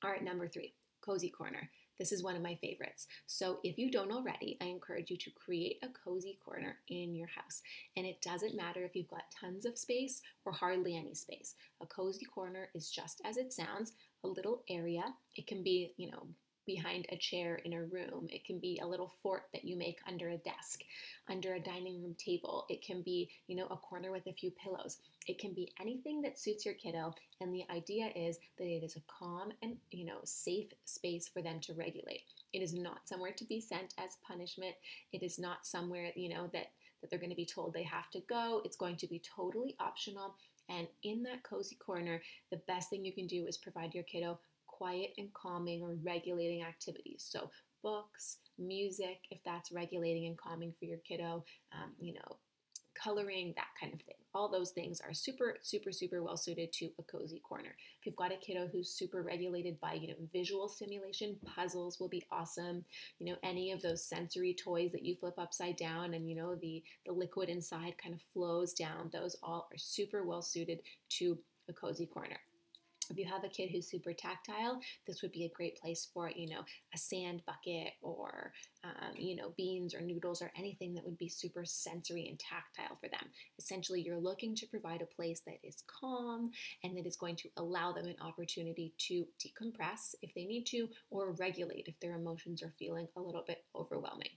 All 0.03 0.09
right, 0.09 0.23
number 0.23 0.47
three, 0.47 0.73
cozy 1.01 1.29
corner. 1.29 1.69
This 1.99 2.11
is 2.13 2.23
one 2.23 2.35
of 2.35 2.41
my 2.41 2.55
favorites. 2.55 3.07
So 3.27 3.59
if 3.63 3.77
you 3.77 3.91
don't 3.91 4.11
already, 4.11 4.57
I 4.61 4.65
encourage 4.65 5.11
you 5.11 5.17
to 5.17 5.31
create 5.31 5.79
a 5.83 5.89
cozy 5.89 6.39
corner 6.43 6.77
in 6.87 7.13
your 7.13 7.27
house. 7.27 7.61
And 7.97 8.05
it 8.05 8.21
doesn't 8.21 8.55
matter 8.55 8.83
if 8.83 8.95
you've 8.95 9.09
got 9.09 9.31
tons 9.37 9.65
of 9.65 9.77
space 9.77 10.21
or 10.45 10.53
hardly 10.53 10.95
any 10.95 11.13
space. 11.13 11.55
A 11.81 11.85
cozy 11.85 12.25
corner 12.25 12.69
is 12.73 12.89
just 12.89 13.21
as 13.25 13.35
it 13.37 13.51
sounds, 13.51 13.93
a 14.23 14.27
little 14.27 14.63
area. 14.69 15.03
It 15.35 15.45
can 15.45 15.61
be, 15.61 15.93
you 15.97 16.09
know, 16.09 16.27
behind 16.69 17.07
a 17.09 17.17
chair 17.17 17.55
in 17.65 17.73
a 17.73 17.83
room. 17.83 18.27
It 18.29 18.45
can 18.45 18.59
be 18.59 18.79
a 18.79 18.85
little 18.85 19.11
fort 19.23 19.45
that 19.53 19.65
you 19.65 19.75
make 19.75 19.97
under 20.07 20.29
a 20.29 20.37
desk, 20.37 20.81
under 21.27 21.55
a 21.55 21.59
dining 21.59 22.03
room 22.03 22.15
table. 22.23 22.67
It 22.69 22.83
can 22.85 23.01
be, 23.01 23.27
you 23.47 23.55
know, 23.55 23.65
a 23.71 23.77
corner 23.77 24.11
with 24.11 24.27
a 24.27 24.33
few 24.33 24.51
pillows. 24.51 24.97
It 25.27 25.39
can 25.39 25.53
be 25.53 25.73
anything 25.81 26.21
that 26.21 26.37
suits 26.37 26.67
your 26.67 26.75
kiddo. 26.75 27.15
And 27.41 27.51
the 27.51 27.65
idea 27.71 28.11
is 28.15 28.37
that 28.59 28.67
it 28.67 28.83
is 28.83 28.97
a 28.97 29.01
calm 29.07 29.51
and, 29.63 29.77
you 29.89 30.05
know, 30.05 30.19
safe 30.25 30.67
space 30.85 31.27
for 31.27 31.41
them 31.41 31.59
to 31.61 31.73
regulate. 31.73 32.21
It 32.53 32.59
is 32.59 32.75
not 32.75 33.07
somewhere 33.07 33.33
to 33.35 33.45
be 33.45 33.59
sent 33.59 33.95
as 33.97 34.17
punishment. 34.27 34.75
It 35.11 35.23
is 35.23 35.39
not 35.39 35.65
somewhere, 35.65 36.11
you 36.15 36.29
know, 36.29 36.51
that 36.53 36.67
that 37.01 37.09
they're 37.09 37.19
going 37.19 37.29
to 37.29 37.35
be 37.35 37.45
told 37.45 37.73
they 37.73 37.83
have 37.83 38.11
to 38.11 38.19
go. 38.29 38.61
It's 38.65 38.75
going 38.75 38.97
to 38.97 39.07
be 39.07 39.21
totally 39.35 39.73
optional. 39.79 40.35
And 40.67 40.85
in 41.03 41.23
that 41.23 41.43
cozy 41.43 41.75
corner, 41.75 42.21
the 42.51 42.61
best 42.67 42.89
thing 42.89 43.05
you 43.05 43.13
can 43.13 43.25
do 43.25 43.45
is 43.47 43.57
provide 43.57 43.95
your 43.95 44.03
kiddo 44.03 44.37
quiet 44.79 45.13
and 45.17 45.33
calming 45.33 45.83
or 45.83 45.95
regulating 46.03 46.63
activities. 46.63 47.25
So, 47.27 47.51
books, 47.83 48.37
music, 48.57 49.19
if 49.29 49.39
that's 49.43 49.71
regulating 49.71 50.25
and 50.25 50.37
calming 50.37 50.73
for 50.77 50.85
your 50.85 50.99
kiddo, 50.99 51.43
um, 51.73 51.91
you 51.99 52.13
know, 52.13 52.37
coloring, 53.01 53.53
that 53.55 53.67
kind 53.79 53.93
of 53.93 54.01
thing. 54.01 54.15
All 54.33 54.49
those 54.49 54.71
things 54.71 55.01
are 55.01 55.13
super, 55.13 55.57
super, 55.61 55.91
super 55.91 56.21
well 56.21 56.37
suited 56.37 56.71
to 56.73 56.89
a 56.99 57.03
cozy 57.03 57.39
corner. 57.39 57.75
If 57.99 58.05
you've 58.05 58.15
got 58.15 58.33
a 58.33 58.37
kiddo 58.37 58.67
who's 58.71 58.91
super 58.91 59.21
regulated 59.21 59.79
by, 59.79 59.93
you 59.93 60.09
know, 60.09 60.15
visual 60.33 60.67
stimulation, 60.67 61.37
puzzles 61.45 61.99
will 61.99 62.09
be 62.09 62.25
awesome. 62.31 62.83
You 63.19 63.27
know, 63.27 63.37
any 63.43 63.71
of 63.71 63.81
those 63.81 64.03
sensory 64.03 64.53
toys 64.53 64.91
that 64.91 65.05
you 65.05 65.15
flip 65.15 65.35
upside 65.37 65.77
down 65.77 66.13
and, 66.13 66.29
you 66.29 66.35
know, 66.35 66.55
the, 66.55 66.83
the 67.05 67.13
liquid 67.13 67.49
inside 67.49 67.93
kind 68.01 68.13
of 68.13 68.21
flows 68.33 68.73
down, 68.73 69.09
those 69.13 69.37
all 69.41 69.67
are 69.71 69.77
super 69.77 70.25
well 70.25 70.41
suited 70.41 70.79
to 71.17 71.37
a 71.69 71.73
cozy 71.73 72.05
corner. 72.05 72.39
If 73.09 73.17
you 73.17 73.25
have 73.25 73.43
a 73.43 73.49
kid 73.49 73.69
who's 73.71 73.89
super 73.89 74.13
tactile, 74.13 74.79
this 75.07 75.21
would 75.21 75.31
be 75.31 75.45
a 75.45 75.51
great 75.55 75.77
place 75.77 76.07
for, 76.13 76.31
you 76.35 76.49
know, 76.49 76.61
a 76.93 76.97
sand 76.97 77.41
bucket 77.45 77.93
or, 78.01 78.53
um, 78.83 79.13
you 79.15 79.35
know, 79.35 79.53
beans 79.57 79.93
or 79.93 80.01
noodles 80.01 80.41
or 80.41 80.51
anything 80.57 80.93
that 80.93 81.05
would 81.05 81.17
be 81.17 81.29
super 81.29 81.65
sensory 81.65 82.27
and 82.27 82.39
tactile 82.39 82.95
for 82.95 83.09
them. 83.09 83.29
Essentially, 83.57 84.01
you're 84.01 84.19
looking 84.19 84.55
to 84.55 84.67
provide 84.67 85.01
a 85.01 85.15
place 85.15 85.41
that 85.45 85.59
is 85.63 85.83
calm 85.87 86.51
and 86.83 86.97
that 86.97 87.05
is 87.05 87.17
going 87.17 87.35
to 87.37 87.49
allow 87.57 87.91
them 87.91 88.05
an 88.05 88.15
opportunity 88.21 88.93
to 88.97 89.25
decompress 89.39 90.15
if 90.21 90.33
they 90.33 90.45
need 90.45 90.65
to 90.65 90.87
or 91.09 91.31
regulate 91.33 91.87
if 91.87 91.99
their 91.99 92.15
emotions 92.15 92.63
are 92.63 92.73
feeling 92.77 93.07
a 93.15 93.21
little 93.21 93.43
bit 93.45 93.63
overwhelming. 93.75 94.29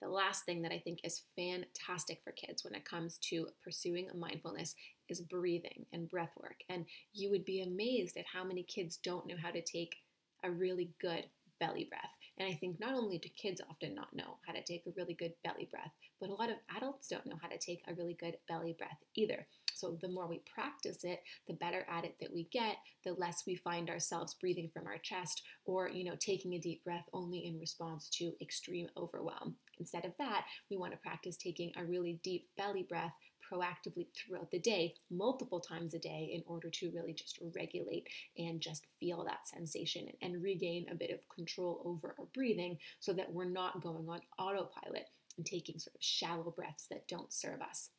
The 0.00 0.08
last 0.08 0.44
thing 0.44 0.62
that 0.62 0.72
I 0.72 0.78
think 0.78 1.00
is 1.02 1.22
fantastic 1.34 2.20
for 2.22 2.30
kids 2.32 2.62
when 2.64 2.74
it 2.74 2.84
comes 2.84 3.18
to 3.30 3.48
pursuing 3.62 4.08
mindfulness 4.14 4.76
is 5.08 5.20
breathing 5.20 5.86
and 5.92 6.08
breath 6.08 6.32
work. 6.40 6.60
And 6.68 6.86
you 7.12 7.30
would 7.30 7.44
be 7.44 7.62
amazed 7.62 8.16
at 8.16 8.26
how 8.32 8.44
many 8.44 8.62
kids 8.62 8.98
don't 9.02 9.26
know 9.26 9.36
how 9.42 9.50
to 9.50 9.62
take 9.62 9.96
a 10.44 10.50
really 10.50 10.90
good 11.00 11.24
belly 11.60 11.86
breath. 11.88 12.12
And 12.38 12.48
I 12.48 12.54
think 12.54 12.78
not 12.78 12.94
only 12.94 13.18
do 13.18 13.28
kids 13.30 13.60
often 13.68 13.94
not 13.94 14.14
know 14.14 14.38
how 14.46 14.52
to 14.52 14.62
take 14.62 14.84
a 14.86 14.92
really 14.96 15.14
good 15.14 15.32
belly 15.42 15.68
breath, 15.70 15.90
but 16.20 16.30
a 16.30 16.34
lot 16.34 16.50
of 16.50 16.56
adults 16.76 17.08
don't 17.08 17.26
know 17.26 17.38
how 17.42 17.48
to 17.48 17.58
take 17.58 17.82
a 17.88 17.94
really 17.94 18.16
good 18.18 18.36
belly 18.48 18.76
breath 18.78 18.98
either. 19.16 19.46
So 19.74 19.96
the 20.00 20.08
more 20.08 20.26
we 20.26 20.42
practice 20.52 21.04
it, 21.04 21.20
the 21.46 21.54
better 21.54 21.86
at 21.88 22.04
it 22.04 22.16
that 22.20 22.32
we 22.34 22.48
get, 22.52 22.76
the 23.04 23.12
less 23.12 23.44
we 23.46 23.54
find 23.54 23.88
ourselves 23.88 24.34
breathing 24.34 24.70
from 24.74 24.88
our 24.88 24.98
chest 24.98 25.42
or, 25.66 25.88
you 25.88 26.04
know, 26.04 26.16
taking 26.18 26.54
a 26.54 26.58
deep 26.58 26.82
breath 26.82 27.04
only 27.12 27.46
in 27.46 27.60
response 27.60 28.08
to 28.18 28.32
extreme 28.40 28.88
overwhelm. 28.96 29.54
Instead 29.78 30.04
of 30.04 30.12
that, 30.18 30.46
we 30.68 30.76
want 30.76 30.92
to 30.92 30.98
practice 30.98 31.36
taking 31.36 31.70
a 31.76 31.84
really 31.84 32.18
deep 32.24 32.48
belly 32.56 32.86
breath 32.88 33.14
proactively 33.50 34.06
throughout 34.14 34.50
the 34.50 34.58
day, 34.58 34.94
multiple 35.10 35.60
times 35.60 35.94
a 35.94 35.98
day, 35.98 36.30
in 36.32 36.42
order 36.46 36.70
to 36.70 36.90
really 36.94 37.12
just 37.12 37.38
regulate 37.54 38.08
and 38.36 38.60
just 38.60 38.86
feel 38.98 39.24
that 39.24 39.48
sensation 39.48 40.08
and 40.22 40.42
regain 40.42 40.86
a 40.90 40.94
bit 40.94 41.10
of 41.10 41.28
control 41.28 41.82
over 41.84 42.14
our 42.18 42.26
breathing 42.34 42.78
so 43.00 43.12
that 43.12 43.32
we're 43.32 43.44
not 43.44 43.82
going 43.82 44.08
on 44.08 44.20
autopilot 44.38 45.08
and 45.36 45.46
taking 45.46 45.78
sort 45.78 45.94
of 45.94 46.02
shallow 46.02 46.52
breaths 46.54 46.86
that 46.90 47.08
don't 47.08 47.32
serve 47.32 47.60
us. 47.62 47.90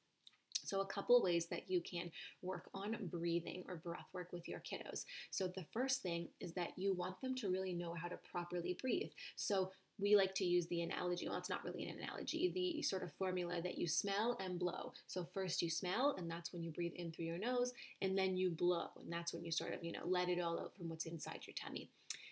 So, 0.69 0.81
a 0.81 0.85
couple 0.85 1.21
ways 1.21 1.47
that 1.47 1.69
you 1.69 1.81
can 1.81 2.11
work 2.41 2.69
on 2.73 2.95
breathing 3.11 3.63
or 3.67 3.75
breath 3.75 4.07
work 4.13 4.31
with 4.31 4.47
your 4.47 4.59
kiddos. 4.59 5.05
So, 5.31 5.47
the 5.47 5.65
first 5.73 6.01
thing 6.01 6.29
is 6.39 6.53
that 6.53 6.77
you 6.77 6.93
want 6.93 7.19
them 7.21 7.35
to 7.35 7.49
really 7.49 7.73
know 7.73 7.93
how 7.93 8.07
to 8.07 8.19
properly 8.31 8.77
breathe. 8.79 9.11
So, 9.35 9.71
we 9.99 10.15
like 10.15 10.33
to 10.35 10.45
use 10.45 10.65
the 10.67 10.81
analogy, 10.81 11.27
well, 11.27 11.38
it's 11.38 11.49
not 11.49 11.63
really 11.63 11.83
an 11.83 11.97
analogy, 11.99 12.51
the 12.53 12.81
sort 12.81 13.03
of 13.03 13.13
formula 13.13 13.61
that 13.61 13.77
you 13.77 13.88
smell 13.88 14.38
and 14.39 14.57
blow. 14.57 14.93
So 15.07 15.25
first 15.33 15.61
you 15.61 15.69
smell, 15.69 16.15
and 16.17 16.31
that's 16.31 16.53
when 16.53 16.63
you 16.63 16.71
breathe 16.71 16.93
in 16.95 17.11
through 17.11 17.25
your 17.25 17.38
nose, 17.38 17.73
and 18.01 18.17
then 18.17 18.38
you 18.38 18.49
blow, 18.49 18.88
and 19.01 19.11
that's 19.11 19.33
when 19.33 19.43
you 19.43 19.51
sort 19.51 19.73
of, 19.73 19.83
you 19.83 19.91
know, 19.91 20.05
let 20.05 20.29
it 20.29 20.39
all 20.39 20.59
out 20.59 20.75
from 20.75 20.89
what's 20.89 21.05
inside 21.05 21.41
your 21.45 21.53
tummy. 21.53 21.89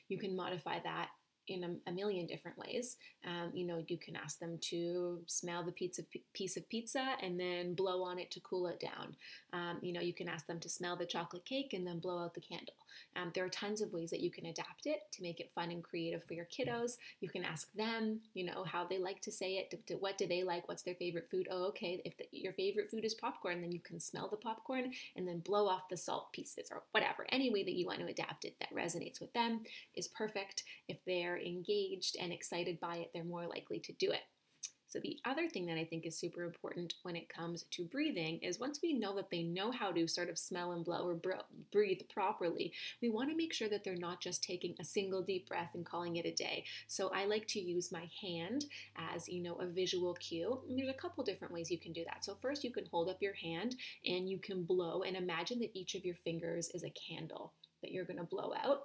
You 0.08 0.17
can 0.17 0.36
modify 0.36 0.79
that 0.84 1.10
in 1.48 1.63
a, 1.63 1.89
a 1.89 1.94
million 1.94 2.25
different 2.25 2.58
ways. 2.58 2.98
Um, 3.25 3.51
you 3.54 3.66
know, 3.66 3.84
you 3.88 3.98
can 3.98 4.16
ask 4.16 4.39
them 4.39 4.58
to 4.70 5.22
smell 5.25 5.63
the 5.63 5.72
pizza 5.72 6.04
piece 6.34 6.58
of 6.58 6.68
pizza 6.70 7.16
and 7.22 7.39
then 7.39 7.74
blow 7.74 8.04
on 8.04 8.20
it 8.20 8.32
to 8.32 8.39
cool 8.42 8.68
it 8.68 8.80
down. 8.80 9.16
Um, 9.54 9.80
you 9.82 9.94
know, 9.94 10.01
you 10.01 10.13
can 10.13 10.27
ask 10.27 10.46
them 10.48 10.60
to 10.60 10.70
smell 10.70 10.96
the 10.96 11.06
chocolate 11.06 11.46
cake 11.46 11.74
and 11.74 11.86
then 11.86 12.00
blow 12.00 12.24
out 12.24 12.34
the 12.34 12.42
candle. 12.42 12.75
Um, 13.16 13.32
there 13.34 13.46
are 13.46 13.50
tons 13.50 13.82
of 13.82 13.94
ways 13.94 14.10
that 14.12 14.20
you 14.20 14.32
can 14.32 14.46
adapt 14.46 14.86
it 14.86 15.01
to 15.13 15.22
make 15.22 15.39
it 15.39 15.51
fun 15.54 15.72
and 15.72 15.84
creative 15.84 16.24
for 16.24 16.34
your 16.34 16.46
kiddos. 16.46 16.98
You 17.20 17.30
can 17.30 17.44
ask 17.44 17.72
them, 17.74 18.22
you 18.34 18.46
know, 18.46 18.63
how 18.63 18.86
they 18.86 18.98
like 18.98 19.22
to 19.22 19.32
say 19.32 19.54
it. 19.54 19.72
To, 19.72 19.77
to 19.88 19.96
what 19.96 20.18
do 20.18 20.27
they 20.27 20.44
like? 20.44 20.68
What's 20.68 20.84
their 20.84 20.96
favorite 20.96 21.30
food? 21.30 21.48
Oh, 21.50 21.66
okay. 21.70 22.01
If 22.06 22.18
the, 22.18 22.25
your 22.32 22.54
favorite 22.54 22.89
food 22.92 23.06
is 23.06 23.13
popcorn, 23.13 23.62
then 23.62 23.72
you 23.72 23.80
can 23.80 24.00
smell 24.00 24.30
the 24.30 24.38
popcorn 24.38 24.92
and 25.16 25.27
then 25.27 25.39
blow 25.39 25.68
off 25.68 25.89
the 25.89 25.98
salt 25.98 26.32
pieces 26.34 26.70
or 26.72 26.84
whatever. 26.92 27.25
Any 27.30 27.51
way 27.51 27.63
that 27.63 27.75
you 27.75 27.86
want 27.86 28.00
to 28.00 28.06
adapt 28.06 28.46
it 28.46 28.56
that 28.60 28.75
resonates 28.75 29.20
with 29.20 29.34
them 29.34 29.62
is 29.96 30.08
perfect. 30.08 30.63
If 30.88 31.04
they're 31.06 31.38
engaged 31.38 32.18
and 32.20 32.32
excited 32.32 32.80
by 32.80 32.98
it, 32.98 33.12
they're 33.13 33.24
more 33.24 33.48
likely 33.48 33.80
to 33.80 33.94
do 33.94 34.12
it. 34.12 34.22
So, 34.88 35.00
the 35.00 35.20
other 35.25 35.50
thing 35.50 35.65
that 35.65 35.77
I 35.77 35.84
think 35.84 36.06
is 36.06 36.17
super 36.17 36.44
important 36.44 36.96
when 37.03 37.15
it 37.15 37.29
comes 37.29 37.63
to 37.72 37.86
breathing 37.86 38.39
is 38.41 38.60
once 38.60 38.79
we 38.82 38.94
know 38.94 39.15
that 39.15 39.29
they 39.29 39.44
know 39.44 39.72
how 39.72 39.91
to 39.91 40.08
sort 40.08 40.29
of 40.29 40.38
smell 40.38 40.72
and 40.72 40.86
blow 40.86 41.08
or 41.08 41.20
breathe 41.72 42.01
properly, 42.13 42.72
we 43.01 43.10
want 43.10 43.29
to 43.29 43.36
make 43.36 43.53
sure 43.53 43.70
that 43.70 43.84
they're 43.84 43.96
not 43.96 44.22
just 44.22 44.44
taking 44.44 44.75
a 44.79 44.84
single 44.84 45.22
deep 45.22 45.48
breath 45.48 45.72
and 45.74 45.86
calling 45.86 46.15
it 46.15 46.25
a 46.25 46.34
day. 46.34 46.63
So, 46.88 47.12
I 47.13 47.25
like 47.25 47.48
to 47.50 47.60
use 47.60 47.91
my 47.91 48.10
hand 48.22 48.65
as, 49.13 49.27
you 49.27 49.44
know, 49.44 49.56
a 49.56 49.67
visual 49.67 50.13
cue. 50.15 50.62
And 50.70 50.77
there's 50.77 50.89
a 50.89 50.94
couple 50.94 51.24
different 51.24 51.53
ways 51.53 51.70
you 51.70 51.79
can 51.79 51.94
do 51.94 52.06
that. 52.06 52.24
So, 52.24 52.36
first, 52.36 52.63
you 52.63 52.72
can 52.72 52.86
hold 52.91 53.10
up 53.10 53.22
your 53.22 53.36
hand 53.36 53.75
and 54.06 54.29
you 54.29 54.38
can 54.38 54.63
blow 54.63 55.03
and 55.03 55.17
imagine 55.17 55.60
that 55.60 55.77
each 55.77 55.96
of 55.96 56.06
your 56.06 56.15
fingers 56.15 56.70
is 56.74 56.84
a 56.84 56.91
candle 56.91 57.53
that 57.82 57.91
you're 57.91 58.06
going 58.06 58.17
to 58.17 58.24
blow 58.24 58.53
out. 58.63 58.84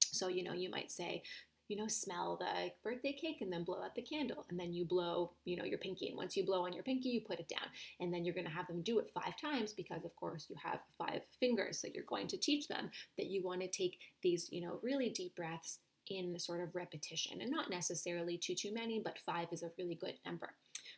So, 0.00 0.28
you 0.28 0.44
know, 0.44 0.52
you 0.52 0.70
might 0.70 0.90
say, 0.90 1.22
you 1.68 1.76
know, 1.76 1.88
smell 1.88 2.36
the 2.36 2.70
birthday 2.82 3.12
cake 3.12 3.38
and 3.40 3.52
then 3.52 3.64
blow 3.64 3.82
out 3.82 3.94
the 3.94 4.02
candle. 4.02 4.44
And 4.50 4.58
then 4.58 4.72
you 4.72 4.84
blow, 4.84 5.32
you 5.44 5.56
know, 5.56 5.64
your 5.64 5.78
pinky. 5.78 6.08
And 6.08 6.16
once 6.16 6.36
you 6.36 6.44
blow 6.44 6.64
on 6.64 6.72
your 6.72 6.82
pinky, 6.82 7.08
you 7.08 7.20
put 7.20 7.40
it 7.40 7.48
down. 7.48 7.68
And 8.00 8.12
then 8.12 8.24
you're 8.24 8.34
going 8.34 8.46
to 8.46 8.52
have 8.52 8.66
them 8.66 8.82
do 8.82 8.98
it 8.98 9.10
five 9.10 9.40
times 9.40 9.72
because, 9.72 10.04
of 10.04 10.14
course, 10.16 10.46
you 10.48 10.56
have 10.62 10.80
five 10.98 11.22
fingers. 11.40 11.80
So 11.80 11.88
you're 11.92 12.04
going 12.04 12.28
to 12.28 12.36
teach 12.36 12.68
them 12.68 12.90
that 13.16 13.26
you 13.26 13.42
want 13.42 13.60
to 13.62 13.68
take 13.68 13.98
these, 14.22 14.48
you 14.50 14.60
know, 14.60 14.78
really 14.82 15.10
deep 15.10 15.36
breaths 15.36 15.78
in 16.08 16.38
sort 16.38 16.60
of 16.60 16.74
repetition 16.74 17.40
and 17.40 17.50
not 17.50 17.70
necessarily 17.70 18.36
too, 18.36 18.54
too 18.54 18.72
many, 18.74 19.00
but 19.02 19.18
five 19.18 19.48
is 19.52 19.62
a 19.62 19.70
really 19.78 19.94
good 19.94 20.14
number. 20.26 20.50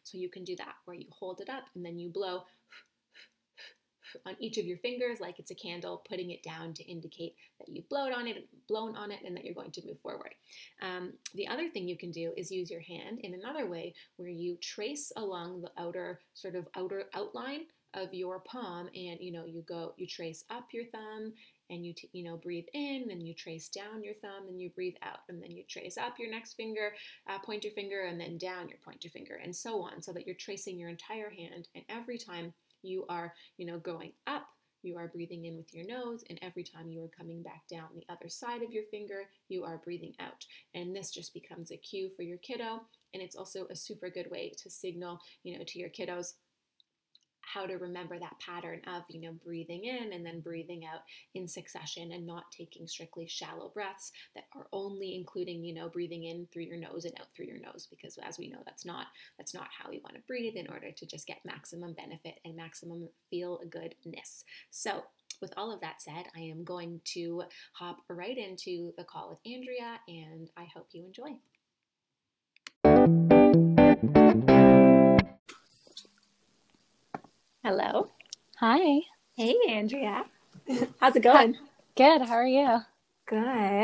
So 0.02 0.18
you 0.18 0.28
can 0.28 0.44
do 0.44 0.56
that 0.56 0.74
where 0.84 0.96
you 0.96 1.06
hold 1.10 1.40
it 1.40 1.48
up 1.48 1.64
and 1.74 1.84
then 1.84 1.98
you 1.98 2.10
blow 2.10 2.42
on 4.24 4.36
each 4.38 4.58
of 4.58 4.66
your 4.66 4.78
fingers 4.78 5.20
like 5.20 5.38
it's 5.38 5.50
a 5.50 5.54
candle, 5.54 6.02
putting 6.08 6.30
it 6.30 6.42
down 6.42 6.72
to 6.74 6.84
indicate 6.84 7.34
that 7.58 7.68
you've 7.68 7.88
blown 7.88 8.12
on 8.12 8.26
it, 8.26 8.48
blown 8.68 8.96
on 8.96 9.10
it, 9.10 9.20
and 9.24 9.36
that 9.36 9.44
you're 9.44 9.54
going 9.54 9.72
to 9.72 9.86
move 9.86 10.00
forward. 10.00 10.34
Um, 10.82 11.12
the 11.34 11.48
other 11.48 11.68
thing 11.68 11.88
you 11.88 11.96
can 11.96 12.10
do 12.10 12.32
is 12.36 12.50
use 12.50 12.70
your 12.70 12.80
hand 12.80 13.20
in 13.20 13.34
another 13.34 13.66
way 13.66 13.94
where 14.16 14.28
you 14.28 14.56
trace 14.60 15.12
along 15.16 15.62
the 15.62 15.70
outer 15.78 16.20
sort 16.34 16.54
of 16.54 16.68
outer 16.76 17.04
outline 17.14 17.62
of 17.94 18.12
your 18.12 18.40
palm 18.40 18.88
and 18.94 19.18
you 19.20 19.32
know 19.32 19.44
you 19.44 19.62
go 19.62 19.94
you 19.96 20.06
trace 20.06 20.44
up 20.50 20.68
your 20.72 20.84
thumb 20.86 21.32
and 21.70 21.84
you 21.84 21.92
t- 21.94 22.10
you 22.12 22.22
know 22.22 22.36
breathe 22.36 22.66
in 22.74 23.08
and 23.10 23.26
you 23.26 23.34
trace 23.34 23.68
down 23.68 24.04
your 24.04 24.14
thumb 24.14 24.48
and 24.48 24.60
you 24.60 24.70
breathe 24.70 24.94
out 25.02 25.20
and 25.28 25.42
then 25.42 25.50
you 25.50 25.64
trace 25.68 25.96
up 25.96 26.18
your 26.18 26.30
next 26.30 26.54
finger 26.54 26.92
uh, 27.28 27.38
pointer 27.38 27.70
finger 27.70 28.02
and 28.02 28.20
then 28.20 28.36
down 28.38 28.68
your 28.68 28.78
pointer 28.84 29.08
finger 29.08 29.40
and 29.42 29.54
so 29.54 29.82
on 29.82 30.02
so 30.02 30.12
that 30.12 30.26
you're 30.26 30.36
tracing 30.36 30.78
your 30.78 30.90
entire 30.90 31.30
hand 31.30 31.66
and 31.74 31.84
every 31.88 32.18
time 32.18 32.52
you 32.86 33.04
are, 33.08 33.34
you 33.56 33.66
know, 33.66 33.78
going 33.78 34.12
up, 34.26 34.46
you 34.82 34.96
are 34.96 35.08
breathing 35.08 35.46
in 35.46 35.56
with 35.56 35.74
your 35.74 35.86
nose, 35.86 36.22
and 36.30 36.38
every 36.42 36.62
time 36.62 36.90
you 36.90 37.02
are 37.02 37.08
coming 37.08 37.42
back 37.42 37.62
down 37.68 37.88
the 37.94 38.04
other 38.12 38.28
side 38.28 38.62
of 38.62 38.70
your 38.70 38.84
finger, 38.84 39.22
you 39.48 39.64
are 39.64 39.80
breathing 39.84 40.14
out. 40.20 40.44
And 40.74 40.94
this 40.94 41.10
just 41.10 41.34
becomes 41.34 41.72
a 41.72 41.76
cue 41.76 42.10
for 42.14 42.22
your 42.22 42.38
kiddo, 42.38 42.82
and 43.12 43.22
it's 43.22 43.36
also 43.36 43.66
a 43.70 43.76
super 43.76 44.08
good 44.08 44.30
way 44.30 44.52
to 44.62 44.70
signal, 44.70 45.18
you 45.42 45.58
know, 45.58 45.64
to 45.66 45.78
your 45.78 45.90
kiddos 45.90 46.34
how 47.52 47.64
to 47.66 47.76
remember 47.76 48.18
that 48.18 48.38
pattern 48.44 48.80
of, 48.86 49.02
you 49.08 49.20
know, 49.20 49.32
breathing 49.44 49.84
in 49.84 50.12
and 50.12 50.26
then 50.26 50.40
breathing 50.40 50.84
out 50.84 51.00
in 51.34 51.46
succession 51.46 52.12
and 52.12 52.26
not 52.26 52.50
taking 52.50 52.86
strictly 52.86 53.26
shallow 53.26 53.70
breaths 53.72 54.12
that 54.34 54.44
are 54.54 54.66
only 54.72 55.14
including, 55.14 55.64
you 55.64 55.74
know, 55.74 55.88
breathing 55.88 56.24
in 56.24 56.46
through 56.52 56.64
your 56.64 56.76
nose 56.76 57.04
and 57.04 57.14
out 57.20 57.26
through 57.34 57.46
your 57.46 57.60
nose 57.60 57.86
because 57.88 58.18
as 58.22 58.38
we 58.38 58.48
know 58.48 58.58
that's 58.64 58.84
not 58.84 59.06
that's 59.38 59.54
not 59.54 59.68
how 59.76 59.88
we 59.90 60.00
want 60.00 60.16
to 60.16 60.22
breathe 60.26 60.56
in 60.56 60.68
order 60.68 60.90
to 60.90 61.06
just 61.06 61.26
get 61.26 61.38
maximum 61.44 61.92
benefit 61.92 62.40
and 62.44 62.56
maximum 62.56 63.08
feel 63.30 63.60
goodness. 63.70 64.44
So, 64.70 65.04
with 65.42 65.52
all 65.56 65.72
of 65.72 65.80
that 65.82 66.00
said, 66.00 66.24
I 66.34 66.40
am 66.40 66.64
going 66.64 67.00
to 67.12 67.42
hop 67.72 67.98
right 68.08 68.38
into 68.38 68.92
the 68.96 69.04
call 69.04 69.28
with 69.28 69.40
Andrea 69.44 70.00
and 70.08 70.50
I 70.56 70.66
hope 70.74 70.88
you 70.92 71.04
enjoy. 71.04 71.36
Hello. 77.66 78.06
Hi. 78.58 79.00
Hey, 79.36 79.56
Andrea. 79.68 80.24
How's 81.00 81.16
it 81.16 81.24
going? 81.24 81.56
Good. 81.96 82.22
How 82.22 82.34
are 82.34 82.46
you? 82.46 82.78
Good. 83.26 83.40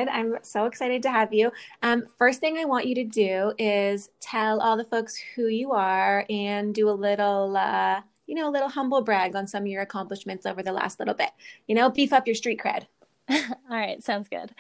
I'm 0.07 0.37
so 0.43 0.67
excited 0.67 1.03
to 1.03 1.11
have 1.11 1.35
you. 1.35 1.51
Um, 1.83 2.05
first 2.17 2.39
thing 2.39 2.59
I 2.59 2.65
want 2.65 2.87
you 2.87 2.95
to 2.95 3.03
do 3.03 3.55
is 3.59 4.11
tell 4.21 4.61
all 4.61 4.77
the 4.77 4.85
folks 4.85 5.21
who 5.35 5.49
you 5.49 5.73
are 5.73 6.25
and 6.31 6.73
do 6.73 6.89
a 6.89 6.93
little, 6.93 7.57
uh, 7.57 8.03
you 8.29 8.37
know, 8.37 8.49
a 8.49 8.53
little 8.53 8.69
humble 8.69 9.03
brag 9.03 9.35
on 9.35 9.49
some 9.49 9.65
of 9.65 9.67
your 9.67 9.83
accomplishments 9.83 10.47
over 10.47 10.63
the 10.63 10.73
last 10.73 11.01
little 11.01 11.15
bit. 11.15 11.31
You 11.67 11.75
know, 11.75 11.91
beef 11.91 12.13
up 12.13 12.29
your 12.29 12.37
street 12.37 12.61
cred. 12.61 12.87
all 13.31 13.37
right. 13.69 14.01
Sounds 14.01 14.29
good. 14.29 14.55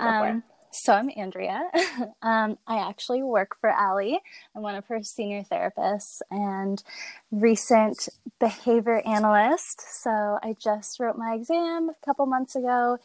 Um, 0.00 0.42
so 0.76 0.92
I'm 0.92 1.10
Andrea. 1.16 1.62
um, 2.22 2.58
I 2.66 2.88
actually 2.88 3.22
work 3.22 3.56
for 3.60 3.70
Allie. 3.70 4.20
I'm 4.54 4.62
one 4.62 4.74
of 4.74 4.86
her 4.86 5.02
senior 5.02 5.42
therapists 5.42 6.20
and 6.30 6.82
recent 7.30 8.08
behavior 8.38 9.00
analyst. 9.06 9.82
So 10.02 10.10
I 10.10 10.54
just 10.62 11.00
wrote 11.00 11.16
my 11.16 11.34
exam 11.34 11.88
a 11.90 12.06
couple 12.06 12.26
months 12.26 12.56
ago 12.56 12.98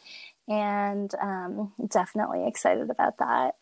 and 0.48 1.12
um, 1.20 1.72
definitely 1.88 2.46
excited 2.46 2.90
about 2.90 3.18
that. 3.18 3.54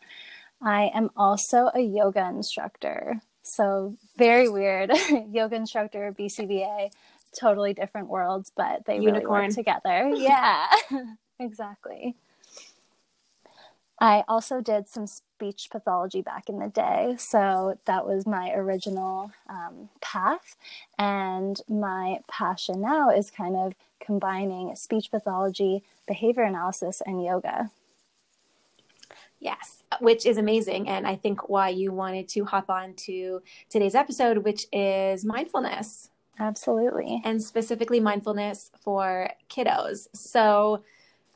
I 0.61 0.91
am 0.93 1.09
also 1.15 1.71
a 1.73 1.79
yoga 1.79 2.27
instructor. 2.27 3.21
So 3.43 3.95
very 4.17 4.49
weird. 4.49 4.91
yoga 5.31 5.55
instructor, 5.55 6.13
BCBA, 6.17 6.91
totally 7.39 7.73
different 7.73 8.09
worlds, 8.09 8.51
but 8.55 8.85
they 8.85 8.95
Unicorn. 8.95 9.13
really 9.15 9.25
work 9.25 9.55
together. 9.55 10.11
Yeah. 10.15 10.67
exactly. 11.39 12.15
I 14.01 14.23
also 14.27 14.61
did 14.61 14.87
some 14.87 15.05
speech 15.05 15.69
pathology 15.71 16.23
back 16.23 16.49
in 16.49 16.57
the 16.57 16.67
day. 16.69 17.15
So 17.19 17.77
that 17.85 18.07
was 18.07 18.25
my 18.25 18.51
original 18.51 19.31
um, 19.47 19.89
path. 20.01 20.55
And 20.97 21.61
my 21.69 22.21
passion 22.27 22.81
now 22.81 23.11
is 23.11 23.29
kind 23.29 23.55
of 23.55 23.75
combining 24.03 24.75
speech 24.75 25.11
pathology, 25.11 25.83
behavior 26.07 26.41
analysis, 26.41 27.03
and 27.05 27.23
yoga. 27.23 27.69
Yes, 29.39 29.83
which 29.99 30.25
is 30.25 30.37
amazing. 30.37 30.89
And 30.89 31.05
I 31.05 31.15
think 31.15 31.47
why 31.47 31.69
you 31.69 31.91
wanted 31.91 32.27
to 32.29 32.45
hop 32.45 32.71
on 32.71 32.95
to 33.05 33.43
today's 33.69 33.93
episode, 33.93 34.39
which 34.39 34.65
is 34.73 35.23
mindfulness. 35.23 36.09
Absolutely. 36.39 37.21
And 37.23 37.41
specifically 37.41 37.99
mindfulness 37.99 38.71
for 38.83 39.29
kiddos. 39.47 40.07
So, 40.15 40.83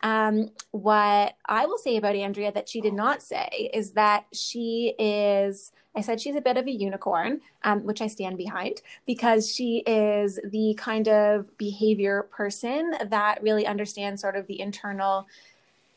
um, 0.04 0.50
what 0.72 1.36
I 1.46 1.66
will 1.66 1.78
say 1.78 1.98
about 1.98 2.16
Andrea 2.16 2.52
that 2.52 2.70
she 2.70 2.82
did 2.82 2.94
not 2.94 3.22
say 3.22 3.72
is 3.74 3.92
that 3.92 4.26
she 4.34 4.94
is, 5.00 5.72
I 5.96 6.02
said 6.02 6.22
she's 6.22 6.36
a 6.36 6.42
bit 6.42 6.58
of 6.58 6.68
a 6.68 6.72
unicorn, 6.72 7.42
um, 7.64 7.84
which 7.86 8.02
I 8.02 8.08
stand 8.08 8.38
behind 8.38 8.82
because 9.06 9.54
she 9.54 9.80
is 9.88 10.40
the 10.44 10.76
kind 10.78 11.08
of 11.08 11.58
behavior 11.58 12.24
person 12.32 12.94
that 13.10 13.42
really 13.42 13.66
understands 13.66 14.22
sort 14.22 14.36
of 14.36 14.48
the 14.48 14.60
internal, 14.60 15.28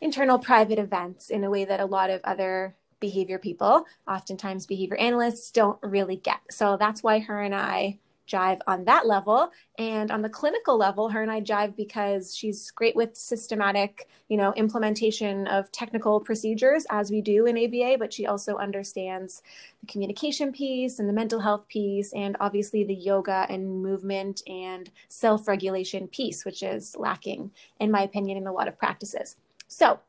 internal 0.00 0.38
private 0.38 0.78
events 0.78 1.30
in 1.30 1.44
a 1.44 1.50
way 1.50 1.64
that 1.64 1.80
a 1.80 1.86
lot 1.86 2.10
of 2.10 2.20
other 2.24 2.74
behavior 3.00 3.38
people, 3.38 3.84
oftentimes 4.08 4.66
behavior 4.66 4.96
analysts, 4.96 5.50
don't 5.50 5.78
really 5.82 6.16
get. 6.16 6.40
So 6.50 6.76
that's 6.76 7.02
why 7.02 7.18
her 7.20 7.42
and 7.42 7.54
I 7.54 7.98
jive 8.28 8.61
on 8.66 8.85
that 8.85 9.06
level. 9.06 9.50
And 9.78 10.11
on 10.11 10.23
the 10.23 10.28
clinical 10.28 10.76
level, 10.76 11.08
her 11.08 11.23
and 11.23 11.30
I 11.30 11.40
jive 11.40 11.75
because 11.75 12.37
she's 12.37 12.70
great 12.70 12.94
with 12.94 13.16
systematic, 13.16 14.08
you 14.28 14.37
know, 14.37 14.52
implementation 14.54 15.47
of 15.49 15.73
technical 15.73 16.20
procedures 16.20 16.87
as 16.90 17.11
we 17.11 17.20
do 17.20 17.47
in 17.47 17.56
ABA, 17.56 17.97
but 17.99 18.12
she 18.12 18.26
also 18.26 18.56
understands 18.56 19.42
the 19.80 19.87
communication 19.87 20.52
piece 20.52 20.99
and 20.99 21.08
the 21.08 21.12
mental 21.12 21.40
health 21.40 21.66
piece, 21.68 22.12
and 22.12 22.37
obviously 22.40 22.85
the 22.85 22.94
yoga 22.94 23.47
and 23.49 23.82
movement 23.82 24.42
and 24.47 24.90
self 25.08 25.49
regulation 25.49 26.06
piece, 26.08 26.44
which 26.44 26.62
is 26.62 26.94
lacking, 26.99 27.50
in 27.80 27.90
my 27.90 28.02
opinion, 28.02 28.37
in 28.37 28.47
a 28.47 28.52
lot 28.52 28.68
of 28.68 28.78
practices. 28.78 29.37
So, 29.66 30.00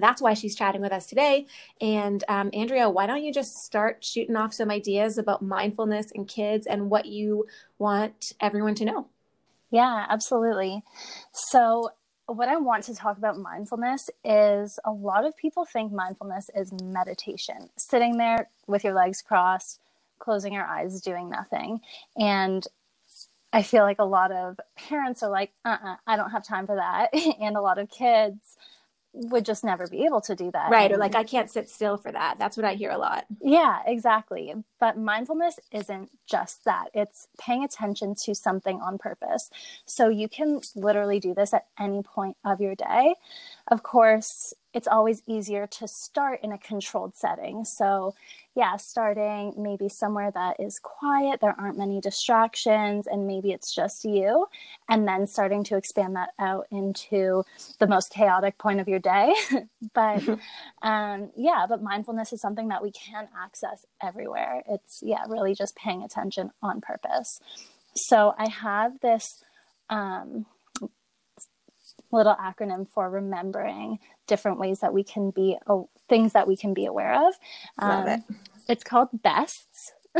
that's 0.00 0.22
why 0.22 0.34
she's 0.34 0.54
chatting 0.54 0.80
with 0.80 0.92
us 0.92 1.06
today. 1.06 1.46
And 1.80 2.22
um, 2.28 2.50
Andrea, 2.52 2.88
why 2.88 3.06
don't 3.06 3.22
you 3.22 3.32
just 3.32 3.64
start 3.64 4.04
shooting 4.04 4.36
off 4.36 4.54
some 4.54 4.70
ideas 4.70 5.18
about 5.18 5.42
mindfulness 5.42 6.12
and 6.14 6.26
kids 6.26 6.66
and 6.66 6.90
what 6.90 7.06
you 7.06 7.46
want 7.78 8.32
everyone 8.40 8.74
to 8.76 8.84
know? 8.84 9.08
Yeah, 9.70 10.06
absolutely. 10.08 10.82
So, 11.32 11.90
what 12.26 12.48
I 12.48 12.56
want 12.56 12.84
to 12.84 12.94
talk 12.94 13.18
about 13.18 13.38
mindfulness 13.38 14.08
is 14.24 14.78
a 14.84 14.92
lot 14.92 15.24
of 15.24 15.36
people 15.36 15.64
think 15.64 15.92
mindfulness 15.92 16.50
is 16.54 16.72
meditation, 16.82 17.68
sitting 17.76 18.16
there 18.16 18.48
with 18.66 18.84
your 18.84 18.94
legs 18.94 19.22
crossed, 19.22 19.80
closing 20.18 20.52
your 20.52 20.64
eyes, 20.64 21.00
doing 21.00 21.28
nothing. 21.28 21.80
And 22.16 22.66
I 23.52 23.62
feel 23.62 23.82
like 23.82 23.98
a 23.98 24.04
lot 24.04 24.32
of 24.32 24.58
parents 24.76 25.22
are 25.22 25.30
like, 25.30 25.52
uh 25.64 25.76
uh-uh, 25.82 25.96
I 26.06 26.16
don't 26.16 26.30
have 26.30 26.44
time 26.44 26.66
for 26.66 26.76
that. 26.76 27.08
and 27.40 27.56
a 27.56 27.60
lot 27.60 27.78
of 27.78 27.90
kids 27.90 28.56
would 29.14 29.44
just 29.44 29.62
never 29.62 29.86
be 29.86 30.04
able 30.06 30.20
to 30.22 30.34
do 30.34 30.50
that. 30.52 30.70
Right. 30.70 30.84
And, 30.84 30.94
or 30.94 30.96
like, 30.96 31.14
I 31.14 31.24
can't 31.24 31.50
sit 31.50 31.68
still 31.68 31.96
for 31.96 32.10
that. 32.10 32.38
That's 32.38 32.56
what 32.56 32.64
I 32.64 32.74
hear 32.74 32.90
a 32.90 32.98
lot. 32.98 33.26
Yeah, 33.40 33.80
exactly. 33.86 34.54
But 34.80 34.96
mindfulness 34.96 35.60
isn't 35.70 36.10
just 36.26 36.64
that, 36.64 36.86
it's 36.94 37.28
paying 37.38 37.62
attention 37.62 38.14
to 38.24 38.34
something 38.34 38.80
on 38.80 38.98
purpose. 38.98 39.50
So 39.84 40.08
you 40.08 40.28
can 40.28 40.60
literally 40.74 41.20
do 41.20 41.34
this 41.34 41.52
at 41.52 41.66
any 41.78 42.02
point 42.02 42.36
of 42.44 42.60
your 42.60 42.74
day. 42.74 43.16
Of 43.68 43.82
course, 43.82 44.54
it's 44.74 44.88
always 44.88 45.22
easier 45.26 45.66
to 45.66 45.86
start 45.86 46.40
in 46.42 46.52
a 46.52 46.58
controlled 46.58 47.14
setting. 47.14 47.64
So 47.64 48.14
yeah, 48.54 48.76
starting 48.76 49.54
maybe 49.56 49.88
somewhere 49.88 50.30
that 50.30 50.60
is 50.60 50.78
quiet, 50.78 51.40
there 51.40 51.54
aren't 51.58 51.78
many 51.78 52.00
distractions, 52.00 53.06
and 53.06 53.26
maybe 53.26 53.50
it's 53.52 53.74
just 53.74 54.04
you, 54.04 54.46
and 54.88 55.08
then 55.08 55.26
starting 55.26 55.64
to 55.64 55.76
expand 55.76 56.16
that 56.16 56.30
out 56.38 56.66
into 56.70 57.44
the 57.78 57.86
most 57.86 58.10
chaotic 58.12 58.58
point 58.58 58.80
of 58.80 58.88
your 58.88 58.98
day. 58.98 59.34
but 59.94 60.22
um, 60.82 61.30
yeah, 61.36 61.66
but 61.68 61.82
mindfulness 61.82 62.32
is 62.32 62.40
something 62.40 62.68
that 62.68 62.82
we 62.82 62.92
can 62.92 63.28
access 63.42 63.86
everywhere. 64.02 64.62
It's, 64.68 65.00
yeah, 65.02 65.24
really 65.28 65.54
just 65.54 65.76
paying 65.76 66.02
attention 66.02 66.50
on 66.62 66.80
purpose. 66.80 67.40
So 67.94 68.34
I 68.38 68.48
have 68.48 69.00
this. 69.00 69.42
Um, 69.90 70.46
little 72.12 72.34
acronym 72.34 72.88
for 72.88 73.08
remembering 73.08 73.98
different 74.26 74.58
ways 74.58 74.80
that 74.80 74.92
we 74.92 75.02
can 75.02 75.30
be 75.30 75.56
oh, 75.66 75.88
things 76.08 76.32
that 76.32 76.46
we 76.46 76.56
can 76.56 76.74
be 76.74 76.86
aware 76.86 77.26
of. 77.26 77.34
Um, 77.78 77.88
Love 77.88 78.08
it. 78.08 78.20
It's 78.68 78.84
called 78.84 79.08
bests. 79.12 79.92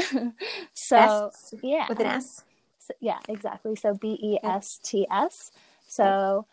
so 0.74 0.96
bests 0.96 1.55
yeah, 1.62 1.87
with 1.88 2.00
an 2.00 2.07
S. 2.07 2.42
So, 2.78 2.94
yeah, 3.00 3.18
exactly. 3.28 3.76
So 3.76 3.94
B 3.94 4.18
E 4.20 4.38
S 4.42 4.78
T 4.83 5.07
S. 5.11 5.52
So 5.87 6.46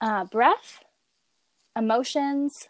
uh, 0.00 0.24
breath, 0.24 0.84
emotions, 1.76 2.68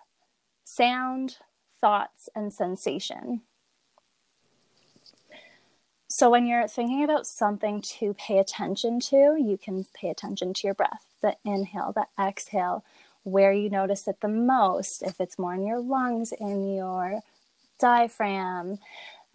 sound, 0.65 1.39
thoughts, 1.81 2.29
and 2.35 2.53
sensation. 2.53 3.43
So, 6.19 6.31
when 6.31 6.47
you're 6.47 6.67
thinking 6.67 7.05
about 7.05 7.27
something 7.27 7.83
to 7.99 8.15
pay 8.15 8.39
attention 8.39 9.01
to, 9.01 9.37
you 9.39 9.59
can 9.63 9.85
pay 9.93 10.09
attention 10.09 10.55
to 10.55 10.67
your 10.67 10.73
breath, 10.73 11.05
the 11.21 11.37
inhale, 11.45 11.93
the 11.93 12.07
exhale, 12.19 12.83
where 13.25 13.53
you 13.53 13.69
notice 13.69 14.09
it 14.09 14.23
the 14.23 14.29
most, 14.29 15.03
if 15.03 15.21
it's 15.21 15.39
more 15.39 15.53
in 15.53 15.67
your 15.67 15.79
lungs, 15.79 16.33
in 16.33 16.75
your 16.75 17.21
diaphragm, 17.79 18.79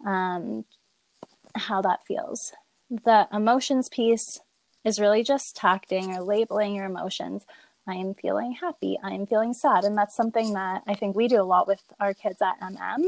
um, 0.04 0.64
how 1.54 1.80
that 1.82 2.04
feels. 2.04 2.52
The 2.90 3.28
emotions 3.32 3.88
piece 3.88 4.40
is 4.84 4.98
really 4.98 5.22
just 5.22 5.54
tacting 5.54 6.12
or 6.12 6.20
labeling 6.20 6.74
your 6.74 6.86
emotions. 6.86 7.46
I 7.86 7.94
am 7.94 8.14
feeling 8.14 8.54
happy. 8.54 8.98
I 9.04 9.12
am 9.12 9.26
feeling 9.26 9.54
sad. 9.54 9.84
And 9.84 9.96
that's 9.96 10.16
something 10.16 10.52
that 10.54 10.82
I 10.88 10.94
think 10.94 11.14
we 11.14 11.28
do 11.28 11.40
a 11.40 11.44
lot 11.44 11.68
with 11.68 11.84
our 12.00 12.12
kids 12.12 12.42
at 12.42 12.60
MM 12.60 13.04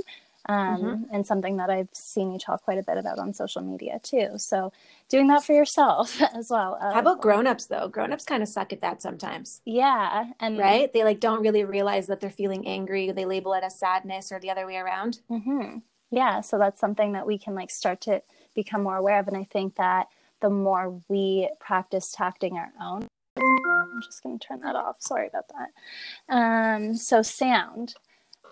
um, 0.47 0.83
mm-hmm. 0.83 1.15
and 1.15 1.27
something 1.27 1.57
that 1.57 1.71
I've 1.71 1.89
seen 1.93 2.33
you 2.33 2.39
talk 2.39 2.63
quite 2.63 2.79
a 2.79 2.83
bit 2.83 2.99
about 2.99 3.19
on 3.19 3.33
social 3.33 3.63
media 3.63 4.01
too. 4.03 4.31
So 4.37 4.73
doing 5.09 5.29
that 5.29 5.45
for 5.45 5.53
yourself 5.53 6.21
as 6.35 6.51
well. 6.51 6.79
How 6.81 6.99
about 6.99 7.21
grown-ups 7.21 7.67
though? 7.67 7.89
Grown-ups 7.89 8.25
kind 8.25 8.43
of 8.43 8.49
suck 8.49 8.73
at 8.73 8.81
that 8.83 9.03
sometimes. 9.03 9.61
Yeah, 9.65 10.27
and 10.41 10.59
right, 10.59 10.93
they 10.93 11.05
like 11.05 11.21
don't 11.21 11.43
really 11.43 11.65
realize 11.65 12.07
that 12.09 12.21
they're 12.21 12.31
feeling 12.31 12.67
angry. 12.67 13.11
They 13.11 13.25
label 13.25 13.55
it 13.55 13.65
as 13.65 13.79
sadness 13.79 14.31
or 14.33 14.39
the 14.39 14.51
other 14.51 14.67
way 14.67 14.77
around. 14.77 15.21
Mm-hmm. 15.31 15.79
Yeah, 16.11 16.43
so 16.43 16.59
that's 16.59 16.81
something 16.81 17.13
that 17.13 17.27
we 17.27 17.39
can 17.39 17.55
like 17.55 17.71
start 17.71 18.01
to 18.03 18.23
become 18.55 18.83
more 18.83 18.97
aware 18.97 19.19
of, 19.19 19.29
and 19.29 19.37
I 19.37 19.45
think 19.45 19.77
that 19.77 20.09
the 20.41 20.51
more 20.51 21.01
we 21.09 21.49
practice 21.59 22.13
tacting 22.13 22.59
our 22.59 22.73
own. 22.81 23.09
I'm 23.37 24.03
just 24.03 24.23
going 24.23 24.39
to 24.39 24.47
turn 24.47 24.61
that 24.61 24.77
off. 24.77 24.97
Sorry 25.01 25.29
about 25.29 25.47
that. 25.49 26.35
Um, 26.35 26.95
so 26.95 27.23
sound 27.23 27.95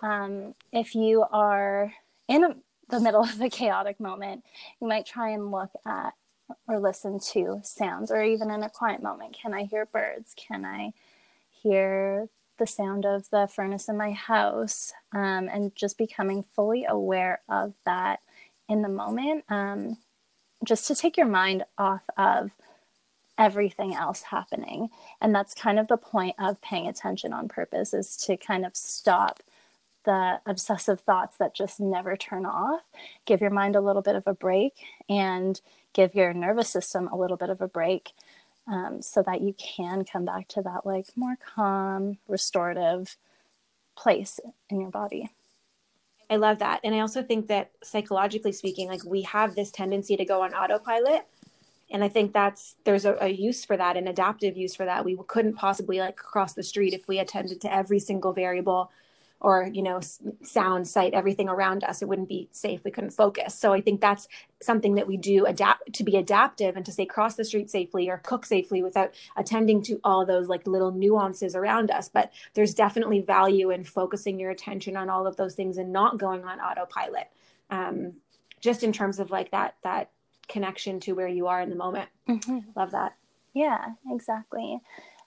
um, 0.03 0.53
if 0.71 0.93
you 0.93 1.25
are 1.31 1.93
in 2.27 2.61
the 2.89 2.99
middle 2.99 3.23
of 3.23 3.41
a 3.41 3.49
chaotic 3.49 3.99
moment, 3.99 4.43
you 4.79 4.87
might 4.87 5.07
try 5.07 5.29
and 5.29 5.51
look 5.51 5.71
at 5.85 6.13
or 6.67 6.79
listen 6.79 7.19
to 7.19 7.61
sounds, 7.63 8.11
or 8.11 8.21
even 8.21 8.51
in 8.51 8.61
a 8.61 8.69
quiet 8.69 9.01
moment. 9.01 9.33
Can 9.33 9.53
I 9.53 9.63
hear 9.63 9.85
birds? 9.85 10.35
Can 10.35 10.65
I 10.65 10.91
hear 11.49 12.27
the 12.59 12.67
sound 12.67 13.05
of 13.05 13.29
the 13.29 13.47
furnace 13.47 13.87
in 13.87 13.97
my 13.97 14.11
house? 14.11 14.91
Um, 15.13 15.49
and 15.51 15.73
just 15.73 15.97
becoming 15.97 16.43
fully 16.43 16.85
aware 16.85 17.41
of 17.49 17.73
that 17.85 18.19
in 18.67 18.81
the 18.81 18.89
moment, 18.89 19.45
um, 19.49 19.97
just 20.65 20.85
to 20.87 20.95
take 20.95 21.17
your 21.17 21.27
mind 21.27 21.63
off 21.77 22.03
of 22.17 22.51
everything 23.37 23.95
else 23.95 24.23
happening. 24.23 24.89
And 25.21 25.33
that's 25.33 25.55
kind 25.55 25.79
of 25.79 25.87
the 25.87 25.97
point 25.97 26.35
of 26.37 26.61
paying 26.61 26.87
attention 26.87 27.33
on 27.33 27.47
purpose 27.47 27.93
is 27.93 28.15
to 28.17 28.37
kind 28.37 28.65
of 28.65 28.75
stop 28.75 29.41
the 30.03 30.39
obsessive 30.45 31.01
thoughts 31.01 31.37
that 31.37 31.55
just 31.55 31.79
never 31.79 32.15
turn 32.15 32.45
off. 32.45 32.81
Give 33.25 33.41
your 33.41 33.49
mind 33.49 33.75
a 33.75 33.81
little 33.81 34.01
bit 34.01 34.15
of 34.15 34.27
a 34.27 34.33
break 34.33 34.73
and 35.09 35.59
give 35.93 36.15
your 36.15 36.33
nervous 36.33 36.69
system 36.69 37.07
a 37.07 37.17
little 37.17 37.37
bit 37.37 37.49
of 37.49 37.61
a 37.61 37.67
break 37.67 38.11
um, 38.67 39.01
so 39.01 39.21
that 39.23 39.41
you 39.41 39.53
can 39.53 40.05
come 40.05 40.25
back 40.25 40.47
to 40.49 40.61
that 40.61 40.85
like 40.85 41.07
more 41.15 41.37
calm, 41.55 42.17
restorative 42.27 43.17
place 43.95 44.39
in 44.69 44.79
your 44.79 44.89
body. 44.89 45.29
I 46.29 46.37
love 46.37 46.59
that. 46.59 46.79
And 46.83 46.95
I 46.95 46.99
also 46.99 47.21
think 47.21 47.47
that 47.47 47.71
psychologically 47.83 48.53
speaking, 48.53 48.87
like 48.87 49.03
we 49.05 49.21
have 49.23 49.55
this 49.55 49.71
tendency 49.71 50.17
to 50.17 50.25
go 50.25 50.41
on 50.41 50.53
autopilot. 50.53 51.27
And 51.91 52.03
I 52.03 52.07
think 52.07 52.33
that's 52.33 52.75
there's 52.85 53.05
a, 53.05 53.17
a 53.19 53.27
use 53.27 53.65
for 53.65 53.77
that, 53.77 53.97
an 53.97 54.07
adaptive 54.07 54.57
use 54.57 54.73
for 54.73 54.85
that. 54.85 55.05
We 55.05 55.17
couldn't 55.27 55.53
possibly 55.53 55.99
like 55.99 56.15
cross 56.15 56.53
the 56.53 56.63
street 56.63 56.93
if 56.93 57.07
we 57.07 57.19
attended 57.19 57.61
to 57.61 57.73
every 57.73 57.99
single 57.99 58.33
variable 58.33 58.89
or 59.39 59.69
you 59.73 59.83
know 59.83 59.99
sound 60.41 60.87
sight 60.87 61.13
everything 61.13 61.49
around 61.49 61.83
us 61.83 62.01
it 62.01 62.07
wouldn't 62.07 62.29
be 62.29 62.47
safe. 62.51 62.83
We 62.83 62.91
couldn't 62.91 63.11
focus. 63.11 63.53
So 63.55 63.73
i 63.73 63.81
think 63.81 64.01
that's 64.01 64.27
something 64.61 64.95
that 64.95 65.07
we 65.07 65.17
do 65.17 65.45
adapt 65.45 65.93
to 65.93 66.03
be 66.03 66.15
adaptive 66.15 66.75
and 66.75 66.85
to 66.85 66.91
say 66.91 67.05
cross 67.05 67.35
the 67.35 67.45
street 67.45 67.69
safely 67.69 68.09
or 68.09 68.17
cook 68.17 68.45
safely 68.45 68.81
without 68.81 69.13
attending 69.35 69.81
to 69.83 69.99
all 70.03 70.25
those 70.25 70.47
like 70.47 70.65
little 70.65 70.91
nuances 70.91 71.55
around 71.55 71.91
us. 71.91 72.09
But 72.09 72.31
there's 72.53 72.73
definitely 72.73 73.21
value 73.21 73.69
in 73.71 73.83
focusing 73.83 74.39
your 74.39 74.51
attention 74.51 74.95
on 74.95 75.09
all 75.09 75.27
of 75.27 75.35
those 75.35 75.55
things 75.55 75.77
and 75.77 75.91
not 75.91 76.17
going 76.17 76.43
on 76.43 76.59
autopilot 76.59 77.27
um, 77.69 78.13
just 78.61 78.83
in 78.83 78.93
terms 78.93 79.19
of 79.19 79.31
like 79.31 79.51
that 79.51 79.75
that 79.83 80.11
connection 80.47 80.99
to 81.01 81.13
where 81.13 81.27
you 81.27 81.47
are 81.47 81.61
in 81.61 81.69
the 81.69 81.75
moment. 81.75 82.09
Mm-hmm. 82.27 82.59
love 82.75 82.91
that. 82.91 83.15
Yeah 83.53 83.93
exactly. 84.09 84.79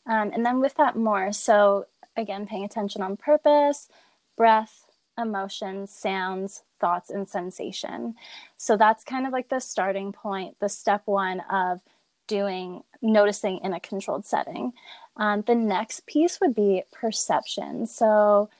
Um, 0.06 0.30
and 0.32 0.46
then 0.46 0.60
with 0.60 0.74
that 0.76 0.96
more 0.96 1.32
so 1.32 1.86
again 2.16 2.46
paying 2.46 2.64
attention 2.64 3.02
on 3.02 3.16
purpose 3.16 3.88
breath, 4.36 4.84
emotions, 5.18 5.90
sounds, 5.90 6.62
thoughts, 6.78 7.10
and 7.10 7.26
sensation. 7.26 8.14
So 8.58 8.76
that's 8.76 9.02
kind 9.02 9.26
of 9.26 9.32
like 9.32 9.48
the 9.48 9.60
starting 9.60 10.12
point, 10.12 10.56
the 10.60 10.68
step 10.68 11.02
one 11.06 11.40
of 11.50 11.80
doing 12.26 12.82
noticing 13.00 13.58
in 13.62 13.72
a 13.72 13.80
controlled 13.80 14.26
setting. 14.26 14.72
Um, 15.16 15.42
the 15.46 15.54
next 15.54 16.06
piece 16.06 16.40
would 16.40 16.54
be 16.54 16.82
perception. 16.92 17.86
So 17.86 18.50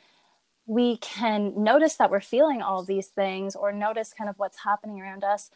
we 0.66 0.96
can 0.98 1.52
notice 1.62 1.94
that 1.96 2.10
we're 2.10 2.20
feeling 2.20 2.62
all 2.62 2.82
these 2.82 3.08
things 3.08 3.54
or 3.54 3.72
notice 3.72 4.14
kind 4.16 4.30
of 4.30 4.38
what's 4.38 4.64
happening 4.64 5.00
around 5.00 5.24
us. 5.24 5.50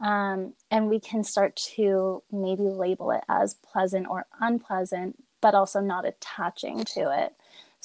Um, 0.00 0.54
and 0.70 0.88
we 0.88 1.00
can 1.00 1.22
start 1.22 1.56
to 1.76 2.22
maybe 2.30 2.62
label 2.62 3.10
it 3.10 3.22
as 3.28 3.54
pleasant 3.54 4.06
or 4.08 4.26
unpleasant, 4.40 5.22
but 5.40 5.54
also 5.54 5.80
not 5.80 6.06
attaching 6.06 6.84
to 6.84 7.24
it. 7.24 7.34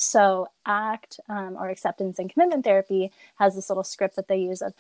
So, 0.02 0.48
ACT 0.66 1.20
um, 1.28 1.58
or 1.60 1.70
acceptance 1.70 2.20
and 2.20 2.32
commitment 2.32 2.64
therapy 2.64 3.12
has 3.38 3.56
this 3.56 3.70
little 3.70 3.84
script 3.84 4.16
that 4.16 4.30
they 4.30 4.38
use 4.38 4.62
of 4.62 4.74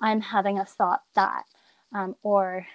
I'm 0.00 0.20
having 0.20 0.58
a 0.58 0.64
thought 0.64 1.02
that, 1.14 1.44
um, 1.92 2.16
or 2.24 2.66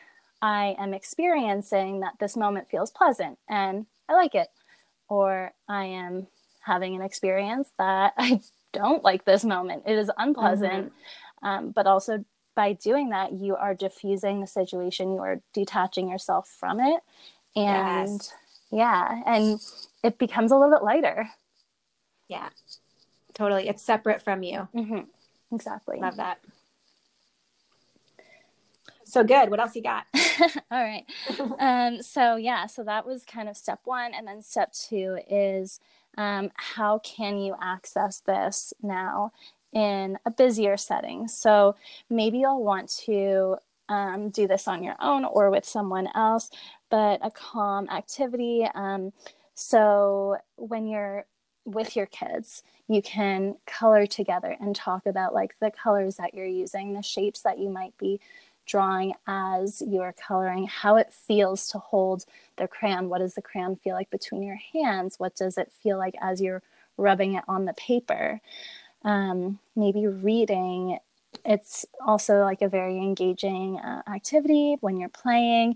I 0.41 0.77
am 0.79 0.93
experiencing 0.93 1.99
that 1.99 2.13
this 2.19 2.37
moment 2.37 2.69
feels 2.69 2.89
pleasant 2.89 3.37
and 3.49 3.85
I 4.07 4.13
like 4.13 4.33
it, 4.33 4.47
or 5.09 5.51
I 5.67 5.85
am 5.85 6.27
having 6.61 6.95
an 6.95 7.01
experience 7.01 7.69
that 7.77 8.13
I 8.17 8.39
don't 8.71 9.03
like 9.03 9.25
this 9.25 9.43
moment. 9.43 9.83
It 9.85 9.97
is 9.97 10.09
unpleasant. 10.17 10.93
Mm-hmm. 11.43 11.47
Um, 11.47 11.71
but 11.71 11.85
also, 11.85 12.23
by 12.55 12.73
doing 12.73 13.09
that, 13.09 13.33
you 13.33 13.57
are 13.57 13.73
diffusing 13.73 14.39
the 14.39 14.47
situation, 14.47 15.13
you 15.13 15.19
are 15.19 15.41
detaching 15.53 16.09
yourself 16.09 16.47
from 16.47 16.79
it. 16.79 17.01
And 17.57 18.09
yes. 18.09 18.33
yeah, 18.71 19.21
and 19.25 19.59
it 20.01 20.17
becomes 20.17 20.51
a 20.51 20.55
little 20.55 20.73
bit 20.73 20.83
lighter. 20.83 21.29
Yeah, 22.29 22.49
totally. 23.33 23.67
It's 23.67 23.83
separate 23.83 24.21
from 24.21 24.43
you. 24.43 24.67
Mm-hmm. 24.73 25.53
Exactly. 25.53 25.99
Love 25.99 26.15
that. 26.17 26.39
So 29.03 29.23
good. 29.23 29.49
What 29.49 29.59
else 29.59 29.75
you 29.75 29.81
got? 29.81 30.05
All 30.71 30.83
right. 30.83 31.03
um, 31.59 32.01
so 32.03 32.35
yeah, 32.35 32.67
so 32.67 32.83
that 32.83 33.05
was 33.05 33.25
kind 33.25 33.49
of 33.49 33.57
step 33.57 33.79
one, 33.83 34.13
and 34.13 34.27
then 34.27 34.43
step 34.43 34.71
two 34.71 35.17
is 35.27 35.79
um, 36.17 36.51
how 36.55 36.99
can 36.99 37.39
you 37.39 37.55
access 37.59 38.19
this 38.19 38.73
now 38.83 39.31
in 39.73 40.19
a 40.25 40.31
busier 40.31 40.77
setting? 40.77 41.27
So 41.27 41.75
maybe 42.09 42.39
you'll 42.39 42.63
want 42.63 42.89
to 43.05 43.57
um, 43.89 44.29
do 44.29 44.47
this 44.47 44.67
on 44.67 44.83
your 44.83 44.95
own 44.99 45.25
or 45.25 45.49
with 45.49 45.65
someone 45.65 46.07
else, 46.13 46.51
but 46.91 47.19
a 47.23 47.31
calm 47.31 47.89
activity. 47.89 48.67
Um, 48.75 49.11
so 49.55 50.37
when 50.55 50.85
you're 50.87 51.25
with 51.71 51.95
your 51.95 52.05
kids 52.05 52.63
you 52.89 53.01
can 53.03 53.55
color 53.67 54.07
together 54.07 54.57
and 54.59 54.75
talk 54.75 55.05
about 55.05 55.33
like 55.33 55.55
the 55.61 55.71
colors 55.71 56.15
that 56.15 56.33
you're 56.33 56.45
using 56.45 56.93
the 56.93 57.03
shapes 57.03 57.41
that 57.41 57.59
you 57.59 57.69
might 57.69 57.95
be 57.97 58.19
drawing 58.65 59.13
as 59.27 59.81
you're 59.87 60.13
coloring 60.13 60.67
how 60.67 60.95
it 60.97 61.13
feels 61.13 61.67
to 61.69 61.77
hold 61.77 62.25
the 62.57 62.67
crayon. 62.67 63.09
What 63.09 63.19
does 63.19 63.35
the 63.35 63.41
crayon 63.41 63.75
feel 63.75 63.95
like 63.95 64.09
between 64.09 64.43
your 64.43 64.59
hands? 64.73 65.15
What 65.17 65.35
does 65.35 65.57
it 65.57 65.71
feel 65.71 65.97
like 65.97 66.15
as 66.21 66.41
you're 66.41 66.63
rubbing 66.97 67.35
it 67.35 67.43
on 67.47 67.65
the 67.65 67.73
paper? 67.73 68.41
Um, 69.03 69.59
maybe 69.75 70.07
reading 70.07 70.99
it's 71.45 71.85
also 72.05 72.41
like 72.43 72.61
a 72.61 72.69
very 72.69 72.97
engaging 72.97 73.79
uh, 73.79 74.01
activity 74.07 74.77
when 74.81 74.97
you're 74.97 75.09
playing 75.09 75.75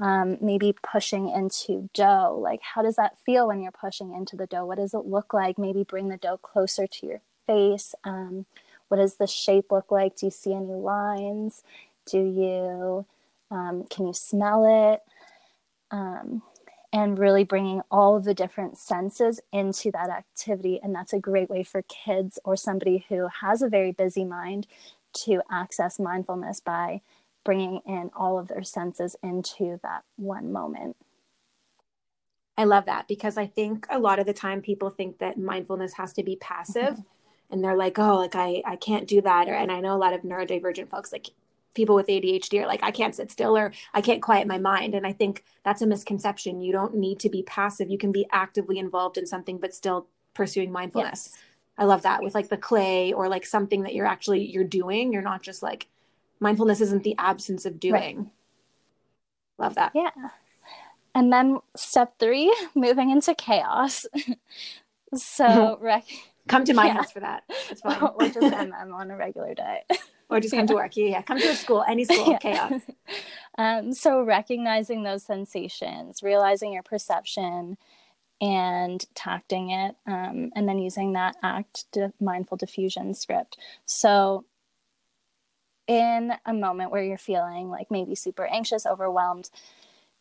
um, 0.00 0.38
maybe 0.40 0.74
pushing 0.82 1.28
into 1.28 1.88
dough. 1.94 2.38
Like 2.42 2.60
how 2.62 2.82
does 2.82 2.96
that 2.96 3.18
feel 3.18 3.48
when 3.48 3.60
you're 3.60 3.72
pushing 3.72 4.14
into 4.14 4.36
the 4.36 4.46
dough? 4.46 4.66
What 4.66 4.78
does 4.78 4.94
it 4.94 5.06
look 5.06 5.34
like? 5.34 5.58
Maybe 5.58 5.84
bring 5.84 6.08
the 6.08 6.16
dough 6.16 6.38
closer 6.38 6.86
to 6.86 7.06
your 7.06 7.20
face 7.46 7.94
um, 8.04 8.46
what 8.88 8.98
does 8.98 9.16
the 9.16 9.26
shape 9.26 9.70
look 9.70 9.90
like? 9.90 10.16
Do 10.16 10.26
you 10.26 10.30
see 10.30 10.52
any 10.52 10.66
lines? 10.66 11.62
Do 12.06 12.18
you 12.18 13.06
um, 13.50 13.84
can 13.90 14.06
you 14.06 14.12
smell 14.12 14.92
it? 14.92 15.00
Um, 15.90 16.42
and 16.92 17.18
really 17.20 17.44
bringing 17.44 17.82
all 17.88 18.16
of 18.16 18.24
the 18.24 18.34
different 18.34 18.76
senses 18.76 19.40
into 19.52 19.92
that 19.92 20.10
activity. 20.10 20.80
And 20.82 20.92
that's 20.92 21.12
a 21.12 21.20
great 21.20 21.48
way 21.48 21.62
for 21.62 21.82
kids 21.82 22.36
or 22.44 22.56
somebody 22.56 23.06
who 23.08 23.28
has 23.42 23.62
a 23.62 23.68
very 23.68 23.92
busy 23.92 24.24
mind 24.24 24.66
to 25.24 25.42
access 25.50 25.98
mindfulness 25.98 26.60
by 26.60 27.00
bringing 27.44 27.80
in 27.86 28.10
all 28.14 28.38
of 28.38 28.48
their 28.48 28.62
senses 28.62 29.16
into 29.22 29.80
that 29.82 30.04
one 30.16 30.52
moment. 30.52 30.96
I 32.58 32.64
love 32.64 32.84
that 32.86 33.08
because 33.08 33.38
I 33.38 33.46
think 33.46 33.86
a 33.88 33.98
lot 33.98 34.18
of 34.18 34.26
the 34.26 34.34
time 34.34 34.60
people 34.60 34.90
think 34.90 35.18
that 35.18 35.38
mindfulness 35.38 35.94
has 35.94 36.12
to 36.14 36.22
be 36.22 36.36
passive 36.36 36.94
mm-hmm. 36.94 37.02
and 37.52 37.64
they're 37.64 37.76
like, 37.76 37.98
oh, 37.98 38.16
like 38.16 38.34
I, 38.34 38.62
I 38.66 38.76
can't 38.76 39.08
do 39.08 39.22
that. 39.22 39.48
Or, 39.48 39.54
and 39.54 39.72
I 39.72 39.80
know 39.80 39.96
a 39.96 39.98
lot 39.98 40.12
of 40.12 40.22
neurodivergent 40.22 40.90
folks, 40.90 41.10
like 41.10 41.28
people 41.74 41.94
with 41.94 42.08
ADHD 42.08 42.62
are 42.62 42.66
like, 42.66 42.82
I 42.82 42.90
can't 42.90 43.14
sit 43.14 43.30
still 43.30 43.56
or 43.56 43.72
I 43.94 44.02
can't 44.02 44.20
quiet 44.20 44.46
my 44.46 44.58
mind. 44.58 44.94
And 44.94 45.06
I 45.06 45.12
think 45.12 45.44
that's 45.64 45.80
a 45.80 45.86
misconception. 45.86 46.60
You 46.60 46.72
don't 46.72 46.96
need 46.96 47.18
to 47.20 47.30
be 47.30 47.42
passive. 47.44 47.88
You 47.88 47.98
can 47.98 48.12
be 48.12 48.26
actively 48.30 48.78
involved 48.78 49.16
in 49.16 49.26
something, 49.26 49.58
but 49.58 49.74
still 49.74 50.08
pursuing 50.34 50.70
mindfulness. 50.70 51.30
Yes. 51.32 51.44
I 51.78 51.84
love 51.84 52.02
that 52.02 52.22
with 52.22 52.34
like 52.34 52.48
the 52.48 52.56
clay 52.56 53.12
or 53.12 53.28
like 53.28 53.46
something 53.46 53.82
that 53.82 53.94
you're 53.94 54.06
actually 54.06 54.44
you're 54.44 54.64
doing. 54.64 55.12
You're 55.12 55.22
not 55.22 55.42
just 55.42 55.62
like 55.62 55.88
mindfulness 56.38 56.80
isn't 56.80 57.04
the 57.04 57.14
absence 57.18 57.64
of 57.64 57.80
doing. 57.80 58.16
Right. 58.18 58.26
Love 59.58 59.74
that. 59.76 59.92
Yeah. 59.94 60.10
And 61.14 61.32
then 61.32 61.58
step 61.76 62.18
three, 62.18 62.54
moving 62.74 63.10
into 63.10 63.34
chaos. 63.34 64.06
so 65.14 65.78
rec- 65.80 66.04
come 66.48 66.64
to 66.64 66.74
my 66.74 66.86
yeah. 66.86 66.94
house 66.94 67.12
for 67.12 67.20
that. 67.20 67.44
It's 67.68 67.80
fine. 67.80 68.00
or 68.14 68.28
just 68.28 68.40
them 68.40 68.72
on 68.94 69.10
a 69.10 69.16
regular 69.16 69.54
day 69.54 69.82
or 70.30 70.40
just 70.40 70.52
come 70.52 70.60
yeah. 70.60 70.66
to 70.66 70.74
work. 70.74 70.96
Yeah, 70.96 71.06
yeah, 71.06 71.22
come 71.22 71.40
to 71.40 71.48
a 71.48 71.54
school, 71.54 71.84
any 71.86 72.04
school, 72.04 72.30
yeah. 72.30 72.38
chaos. 72.38 72.82
Um, 73.58 73.92
so 73.92 74.22
recognizing 74.22 75.02
those 75.02 75.24
sensations, 75.24 76.22
realizing 76.22 76.72
your 76.72 76.82
perception, 76.82 77.76
and 78.40 79.04
tacting 79.14 79.70
it, 79.70 79.96
um, 80.06 80.50
and 80.56 80.68
then 80.68 80.78
using 80.78 81.12
that 81.12 81.36
ACT 81.42 81.98
mindful 82.20 82.56
defusion 82.56 83.14
script. 83.14 83.58
So, 83.84 84.44
in 85.86 86.32
a 86.46 86.52
moment 86.52 86.90
where 86.90 87.02
you're 87.02 87.18
feeling 87.18 87.68
like 87.68 87.90
maybe 87.90 88.14
super 88.14 88.46
anxious, 88.46 88.86
overwhelmed, 88.86 89.50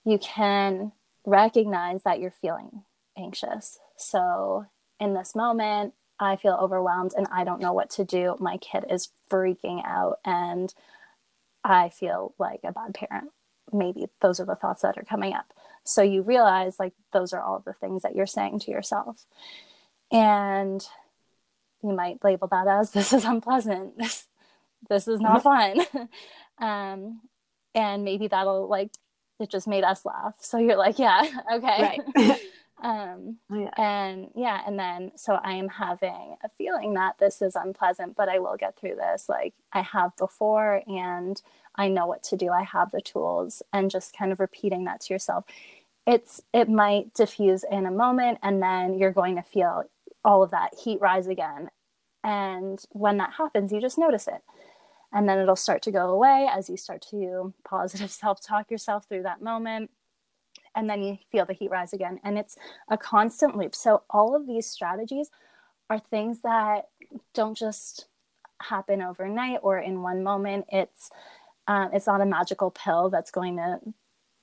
you 0.03 0.17
can 0.17 0.91
recognize 1.25 2.03
that 2.03 2.19
you're 2.19 2.31
feeling 2.31 2.83
anxious. 3.17 3.79
So, 3.97 4.65
in 4.99 5.13
this 5.13 5.35
moment, 5.35 5.93
I 6.19 6.35
feel 6.35 6.57
overwhelmed 6.59 7.13
and 7.15 7.27
I 7.31 7.43
don't 7.43 7.61
know 7.61 7.73
what 7.73 7.89
to 7.91 8.03
do. 8.03 8.35
My 8.39 8.57
kid 8.57 8.85
is 8.89 9.09
freaking 9.31 9.81
out 9.85 10.19
and 10.25 10.73
I 11.63 11.89
feel 11.89 12.33
like 12.37 12.61
a 12.63 12.71
bad 12.71 12.93
parent. 12.93 13.31
Maybe 13.71 14.07
those 14.21 14.39
are 14.39 14.45
the 14.45 14.55
thoughts 14.55 14.81
that 14.81 14.97
are 14.97 15.03
coming 15.03 15.33
up. 15.33 15.53
So 15.89 16.01
you 16.01 16.21
realize 16.21 16.79
like 16.79 16.93
those 17.11 17.33
are 17.33 17.41
all 17.41 17.59
the 17.59 17.73
things 17.73 18.03
that 18.03 18.15
you're 18.15 18.27
saying 18.27 18.59
to 18.61 18.71
yourself. 18.71 19.25
And 20.11 20.85
you 21.83 21.93
might 21.93 22.23
label 22.23 22.47
that 22.49 22.67
as 22.67 22.91
this 22.93 23.13
is 23.13 23.25
unpleasant. 23.25 23.97
This 23.97 24.25
this 24.89 25.07
is 25.07 25.19
not 25.19 25.43
fun. 25.43 25.81
um, 26.59 27.21
and 27.75 28.03
maybe 28.03 28.27
that'll 28.27 28.67
like 28.67 28.91
it 29.39 29.49
just 29.49 29.67
made 29.67 29.83
us 29.83 30.05
laugh. 30.05 30.35
So 30.39 30.57
you're 30.57 30.77
like, 30.77 30.99
yeah, 30.99 31.23
okay. 31.53 31.99
Right. 32.15 32.39
um 32.81 33.37
oh, 33.51 33.59
yeah. 33.59 33.71
and 33.77 34.29
yeah 34.35 34.61
and 34.65 34.79
then 34.79 35.11
so 35.15 35.37
i 35.43 35.51
am 35.51 35.67
having 35.67 36.37
a 36.45 36.47
feeling 36.57 36.93
that 36.93 37.17
this 37.19 37.41
is 37.41 37.57
unpleasant 37.57 38.15
but 38.15 38.29
i 38.29 38.39
will 38.39 38.55
get 38.57 38.77
through 38.77 38.95
this 38.95 39.27
like 39.27 39.53
i 39.73 39.81
have 39.81 40.15
before 40.15 40.81
and 40.87 41.41
i 41.75 41.89
know 41.89 42.07
what 42.07 42.23
to 42.23 42.37
do 42.37 42.49
i 42.51 42.63
have 42.63 42.89
the 42.91 43.01
tools 43.01 43.61
and 43.73 43.91
just 43.91 44.15
kind 44.17 44.31
of 44.31 44.39
repeating 44.39 44.85
that 44.85 45.01
to 45.01 45.13
yourself 45.13 45.43
it's 46.09 46.41
it 46.53 46.67
might 46.67 47.13
diffuse 47.13 47.63
in 47.69 47.85
a 47.85 47.91
moment 47.91 48.39
and 48.41 48.63
then 48.63 48.97
you're 48.97 49.11
going 49.11 49.35
to 49.35 49.43
feel 49.43 49.83
all 50.25 50.41
of 50.41 50.49
that 50.49 50.73
heat 50.83 50.99
rise 50.99 51.27
again. 51.27 51.69
And 52.23 52.83
when 52.89 53.17
that 53.17 53.33
happens 53.37 53.71
you 53.71 53.79
just 53.79 53.99
notice 53.99 54.27
it. 54.27 54.41
And 55.13 55.29
then 55.29 55.37
it'll 55.37 55.55
start 55.55 55.83
to 55.83 55.91
go 55.91 56.09
away 56.09 56.49
as 56.51 56.67
you 56.67 56.77
start 56.77 57.05
to 57.11 57.53
positive 57.63 58.09
self-talk 58.23 58.71
yourself 58.71 59.05
through 59.07 59.23
that 59.23 59.43
moment. 59.43 59.91
And 60.75 60.89
then 60.89 61.03
you 61.03 61.19
feel 61.31 61.45
the 61.45 61.53
heat 61.53 61.69
rise 61.69 61.93
again 61.93 62.19
and 62.23 62.39
it's 62.39 62.57
a 62.89 62.97
constant 62.97 63.55
loop. 63.55 63.75
So 63.75 64.01
all 64.09 64.35
of 64.35 64.47
these 64.47 64.65
strategies 64.65 65.29
are 65.91 65.99
things 65.99 66.41
that 66.41 66.87
don't 67.35 67.57
just 67.57 68.07
happen 68.63 69.03
overnight 69.03 69.59
or 69.61 69.77
in 69.77 70.01
one 70.01 70.23
moment. 70.23 70.65
It's 70.69 71.11
um, 71.67 71.91
it's 71.93 72.07
not 72.07 72.21
a 72.21 72.25
magical 72.25 72.71
pill 72.71 73.11
that's 73.11 73.29
going 73.29 73.57
to 73.57 73.79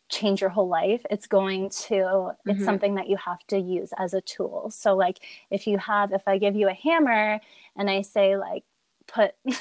change 0.09 0.41
your 0.41 0.51
whole 0.51 0.69
life 0.69 1.05
it's 1.11 1.27
going 1.27 1.69
to 1.69 1.95
mm-hmm. 1.95 2.51
it's 2.51 2.65
something 2.65 2.95
that 2.95 3.09
you 3.09 3.17
have 3.17 3.45
to 3.47 3.59
use 3.59 3.93
as 3.99 4.15
a 4.15 4.21
tool 4.21 4.71
so 4.71 4.95
like 4.95 5.19
if 5.51 5.67
you 5.67 5.79
have 5.79 6.13
if 6.13 6.23
i 6.27 6.39
give 6.39 6.55
you 6.55 6.69
a 6.69 6.75
hammer 6.75 7.41
and 7.77 7.91
i 7.91 8.03
say 8.03 8.37
like 8.37 8.65
put 9.07 9.35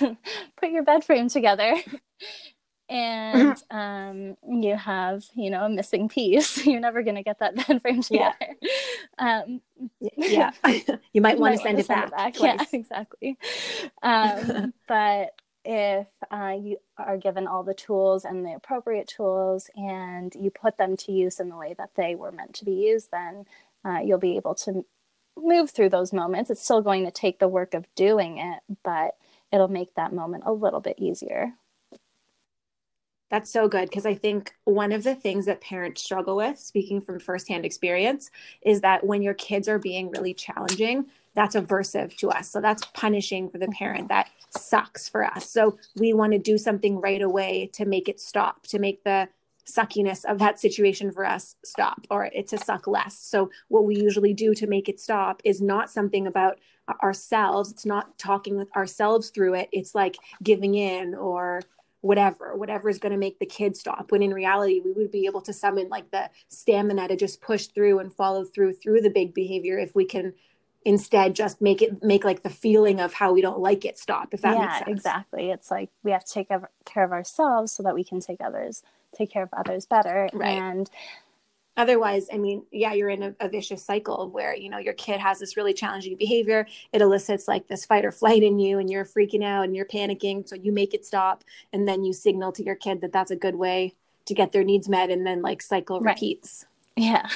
put 0.57 0.69
your 0.69 0.83
bed 0.83 1.03
frame 1.03 1.29
together 1.29 1.75
and 2.89 3.57
um, 3.71 4.37
you 4.47 4.75
have 4.75 5.25
you 5.35 5.49
know 5.49 5.65
a 5.65 5.69
missing 5.69 6.07
piece 6.07 6.65
you're 6.65 6.79
never 6.79 7.01
going 7.01 7.15
to 7.15 7.23
get 7.23 7.39
that 7.39 7.55
bed 7.55 7.81
frame 7.81 8.01
together 8.01 8.35
yeah, 8.61 9.43
um, 9.43 9.61
yeah. 9.99 10.51
you 11.13 11.21
might 11.21 11.39
want 11.39 11.55
to 11.55 11.61
send, 11.61 11.79
it, 11.79 11.87
back. 11.87 12.05
it 12.05 12.11
back 12.11 12.39
yeah 12.39 12.63
exactly 12.71 13.37
um, 14.03 14.73
but 14.87 15.31
if 15.65 16.07
uh, 16.31 16.55
you 16.59 16.77
are 16.97 17.17
given 17.17 17.47
all 17.47 17.63
the 17.63 17.73
tools 17.73 18.23
and 18.23 18.45
the 18.45 18.53
appropriate 18.53 19.07
tools 19.07 19.69
and 19.75 20.33
you 20.39 20.51
put 20.51 20.77
them 20.77 20.95
to 20.97 21.11
use 21.11 21.39
in 21.39 21.49
the 21.49 21.57
way 21.57 21.73
that 21.77 21.91
they 21.95 22.15
were 22.15 22.31
meant 22.31 22.53
to 22.55 22.65
be 22.65 22.71
used, 22.71 23.09
then 23.11 23.45
uh, 23.83 23.99
you'll 23.99 24.19
be 24.19 24.37
able 24.37 24.55
to 24.55 24.85
move 25.37 25.71
through 25.71 25.89
those 25.89 26.13
moments. 26.13 26.49
It's 26.49 26.63
still 26.63 26.81
going 26.81 27.03
to 27.05 27.11
take 27.11 27.39
the 27.39 27.47
work 27.47 27.73
of 27.73 27.87
doing 27.95 28.37
it, 28.37 28.59
but 28.83 29.15
it'll 29.51 29.67
make 29.67 29.93
that 29.95 30.13
moment 30.13 30.43
a 30.45 30.53
little 30.53 30.79
bit 30.79 30.99
easier. 30.99 31.53
That's 33.31 33.51
so 33.51 33.67
good 33.67 33.89
because 33.89 34.05
I 34.05 34.13
think 34.13 34.53
one 34.65 34.91
of 34.91 35.03
the 35.03 35.15
things 35.15 35.47
that 35.47 35.59
parents 35.59 36.03
struggle 36.03 36.35
with, 36.35 36.59
speaking 36.59 37.01
from 37.01 37.19
firsthand 37.19 37.65
experience, 37.65 38.29
is 38.61 38.81
that 38.81 39.05
when 39.05 39.23
your 39.23 39.33
kids 39.33 39.67
are 39.67 39.79
being 39.79 40.11
really 40.11 40.33
challenging, 40.33 41.07
that's 41.35 41.55
aversive 41.55 42.17
to 42.17 42.29
us. 42.29 42.49
So 42.49 42.61
that's 42.61 42.83
punishing 42.93 43.49
for 43.49 43.57
the 43.57 43.65
mm-hmm. 43.65 43.77
parent. 43.77 44.09
That 44.09 44.29
sucks 44.49 45.07
for 45.07 45.23
us. 45.23 45.49
So 45.49 45.77
we 45.95 46.13
want 46.13 46.33
to 46.33 46.39
do 46.39 46.57
something 46.57 46.99
right 46.99 47.21
away 47.21 47.69
to 47.73 47.85
make 47.85 48.09
it 48.09 48.19
stop, 48.19 48.65
to 48.67 48.79
make 48.79 49.03
the 49.03 49.27
suckiness 49.67 50.23
of 50.25 50.37
that 50.39 50.59
situation 50.59 51.11
for 51.11 51.25
us 51.25 51.55
stop 51.65 52.05
or 52.09 52.25
it 52.25 52.47
to 52.47 52.57
suck 52.57 52.87
less. 52.87 53.17
So 53.17 53.49
what 53.67 53.85
we 53.85 53.95
usually 53.95 54.33
do 54.33 54.53
to 54.53 54.67
make 54.67 54.87
it 54.87 54.99
stop 54.99 55.41
is 55.43 55.61
not 55.61 55.89
something 55.89 56.27
about 56.27 56.59
ourselves. 57.03 57.71
It's 57.71 57.85
not 57.85 58.17
talking 58.17 58.57
with 58.57 58.73
ourselves 58.75 59.29
through 59.31 59.55
it. 59.55 59.69
It's 59.71 59.95
like 59.95 60.17
giving 60.43 60.75
in 60.75 61.15
or 61.15 61.61
whatever, 62.01 62.55
whatever 62.55 62.89
is 62.89 62.99
going 62.99 63.11
to 63.11 63.17
make 63.17 63.39
the 63.39 63.45
kid 63.47 63.75
stop. 63.75 64.11
When 64.11 64.21
in 64.21 64.31
reality, 64.31 64.81
we 64.85 64.91
would 64.91 65.11
be 65.11 65.25
able 65.25 65.41
to 65.41 65.51
summon 65.51 65.89
like 65.89 66.11
the 66.11 66.29
stamina 66.49 67.07
to 67.07 67.15
just 67.15 67.41
push 67.41 67.65
through 67.65 67.97
and 67.97 68.13
follow 68.13 68.45
through 68.45 68.73
through 68.73 69.01
the 69.01 69.09
big 69.09 69.33
behavior 69.33 69.79
if 69.79 69.95
we 69.95 70.05
can 70.05 70.33
instead 70.85 71.35
just 71.35 71.61
make 71.61 71.81
it 71.81 72.03
make 72.03 72.23
like 72.23 72.43
the 72.43 72.49
feeling 72.49 72.99
of 72.99 73.13
how 73.13 73.33
we 73.33 73.41
don't 73.41 73.59
like 73.59 73.83
it 73.83 73.97
stop 73.97 74.33
if 74.33 74.41
that 74.41 74.55
yeah, 74.55 74.65
makes 74.65 74.77
sense. 74.77 74.89
exactly. 74.89 75.49
It's 75.49 75.71
like 75.71 75.89
we 76.03 76.11
have 76.11 76.23
to 76.23 76.31
take 76.31 76.49
care 76.85 77.03
of 77.03 77.11
ourselves 77.11 77.71
so 77.71 77.83
that 77.83 77.95
we 77.95 78.03
can 78.03 78.19
take 78.19 78.39
others 78.39 78.83
take 79.15 79.31
care 79.31 79.43
of 79.43 79.49
others 79.53 79.85
better. 79.85 80.29
Right. 80.33 80.57
and 80.57 80.89
otherwise 81.77 82.27
i 82.31 82.37
mean 82.37 82.63
yeah 82.71 82.93
you're 82.93 83.09
in 83.09 83.21
a, 83.21 83.35
a, 83.41 83.49
vicious 83.49 83.83
cycle 83.83 84.29
where 84.29 84.55
you 84.55 84.69
know 84.69 84.77
your 84.77 84.93
kid 84.93 85.19
has 85.19 85.39
this 85.39 85.57
really 85.57 85.73
challenging 85.73 86.15
behavior. 86.15 86.65
It 86.93 87.01
elicits 87.01 87.49
like 87.49 87.67
this 87.67 87.85
fight 87.85 88.05
or 88.05 88.13
flight 88.13 88.43
in 88.43 88.59
you 88.59 88.79
and 88.79 88.89
you're 88.89 89.03
freaking 89.03 89.43
out 89.43 89.65
and 89.65 89.75
you're 89.75 89.85
panicking. 89.85 90.47
So 90.47 90.55
you 90.55 90.71
make 90.71 90.93
it 90.93 91.05
stop 91.05 91.43
and 91.73 91.85
then 91.85 92.05
you 92.05 92.13
signal 92.13 92.53
to 92.53 92.63
your 92.63 92.75
kid 92.75 93.01
that 93.01 93.11
that's 93.11 93.31
a 93.31 93.35
good 93.35 93.55
way 93.55 93.93
to 94.25 94.33
get 94.33 94.53
their 94.53 94.63
needs 94.63 94.87
met 94.87 95.09
and 95.09 95.25
then 95.25 95.41
like 95.41 95.61
cycle 95.61 95.99
right. 95.99 96.13
repeats. 96.13 96.65
Yeah 96.95 97.27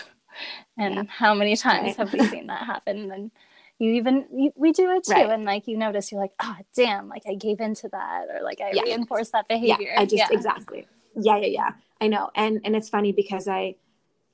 and 0.78 0.96
yeah. 0.96 1.04
how 1.08 1.34
many 1.34 1.56
times 1.56 1.88
right. 1.88 1.98
have 1.98 2.14
we 2.14 2.20
seen 2.28 2.48
that 2.48 2.66
happen 2.66 3.12
and 3.12 3.32
you 3.80 3.94
even 3.94 4.26
you, 4.32 4.52
we 4.56 4.72
do 4.72 4.92
it 4.92 5.06
too 5.06 5.14
right. 5.14 5.30
and 5.30 5.46
like 5.46 5.68
you 5.68 5.78
notice 5.78 6.12
you're 6.12 6.22
like 6.22 6.34
oh 6.42 6.56
damn 6.76 7.08
like 7.08 7.24
i 7.28 7.34
gave 7.34 7.60
into 7.60 7.88
that 7.90 8.26
or 8.30 8.44
like 8.44 8.62
i 8.62 8.72
yeah. 8.74 8.84
reinforced 8.84 9.32
that 9.32 9.48
behavior 9.48 9.90
yeah, 9.94 10.02
i 10.02 10.06
just 10.06 10.32
exactly 10.32 10.86
yeah 11.16 11.38
yeah 11.38 11.48
yeah 11.48 11.72
i 12.02 12.08
know 12.08 12.30
and 12.36 12.62
and 12.66 12.76
it's 12.76 12.90
funny 12.90 13.12
because 13.12 13.48
i 13.48 13.74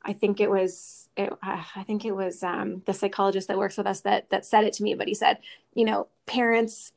i 0.03 0.11
think 0.11 0.39
it 0.39 0.49
was 0.49 1.07
it, 1.15 1.31
uh, 1.43 1.63
i 1.75 1.83
think 1.83 2.03
it 2.03 2.15
was 2.15 2.43
um, 2.43 2.81
the 2.85 2.93
psychologist 2.93 3.47
that 3.47 3.57
works 3.57 3.77
with 3.77 3.87
us 3.87 4.01
that 4.01 4.29
that 4.31 4.45
said 4.45 4.63
it 4.63 4.73
to 4.73 4.83
me 4.83 4.95
but 4.95 5.07
he 5.07 5.13
said 5.13 5.37
you 5.73 5.85
know 5.85 6.07
parents 6.25 6.91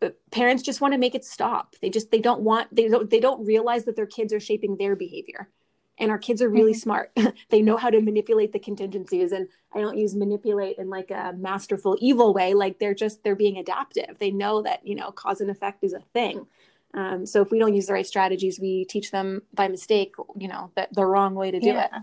uh, 0.00 0.10
parents 0.30 0.62
just 0.62 0.80
want 0.80 0.94
to 0.94 0.98
make 0.98 1.14
it 1.14 1.24
stop 1.24 1.74
they 1.82 1.90
just 1.90 2.10
they 2.10 2.20
don't 2.20 2.40
want 2.40 2.74
they 2.74 2.88
don't 2.88 3.10
they 3.10 3.20
don't 3.20 3.44
realize 3.44 3.84
that 3.84 3.96
their 3.96 4.06
kids 4.06 4.32
are 4.32 4.40
shaping 4.40 4.76
their 4.76 4.96
behavior 4.96 5.48
and 5.98 6.10
our 6.10 6.18
kids 6.18 6.42
are 6.42 6.48
really 6.48 6.72
mm-hmm. 6.72 6.78
smart 6.78 7.12
they 7.50 7.62
know 7.62 7.76
how 7.76 7.90
to 7.90 8.00
manipulate 8.00 8.52
the 8.52 8.58
contingencies 8.58 9.32
and 9.32 9.48
i 9.74 9.80
don't 9.80 9.96
use 9.96 10.14
manipulate 10.14 10.78
in 10.78 10.90
like 10.90 11.10
a 11.10 11.32
masterful 11.36 11.96
evil 12.00 12.32
way 12.32 12.54
like 12.54 12.78
they're 12.78 12.94
just 12.94 13.22
they're 13.22 13.36
being 13.36 13.58
adaptive 13.58 14.16
they 14.18 14.30
know 14.30 14.62
that 14.62 14.86
you 14.86 14.94
know 14.94 15.10
cause 15.12 15.40
and 15.40 15.50
effect 15.50 15.84
is 15.84 15.92
a 15.92 16.00
thing 16.12 16.46
um, 16.94 17.26
so 17.26 17.42
if 17.42 17.50
we 17.50 17.58
don't 17.58 17.74
use 17.74 17.86
the 17.86 17.92
right 17.92 18.06
strategies 18.06 18.60
we 18.60 18.84
teach 18.84 19.10
them 19.10 19.42
by 19.52 19.68
mistake 19.68 20.14
you 20.38 20.48
know 20.48 20.70
that 20.74 20.92
the 20.94 21.04
wrong 21.04 21.34
way 21.34 21.50
to 21.50 21.60
do 21.60 21.68
yeah. 21.68 21.84
it 21.86 22.02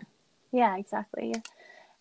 yeah 0.51 0.77
exactly 0.77 1.33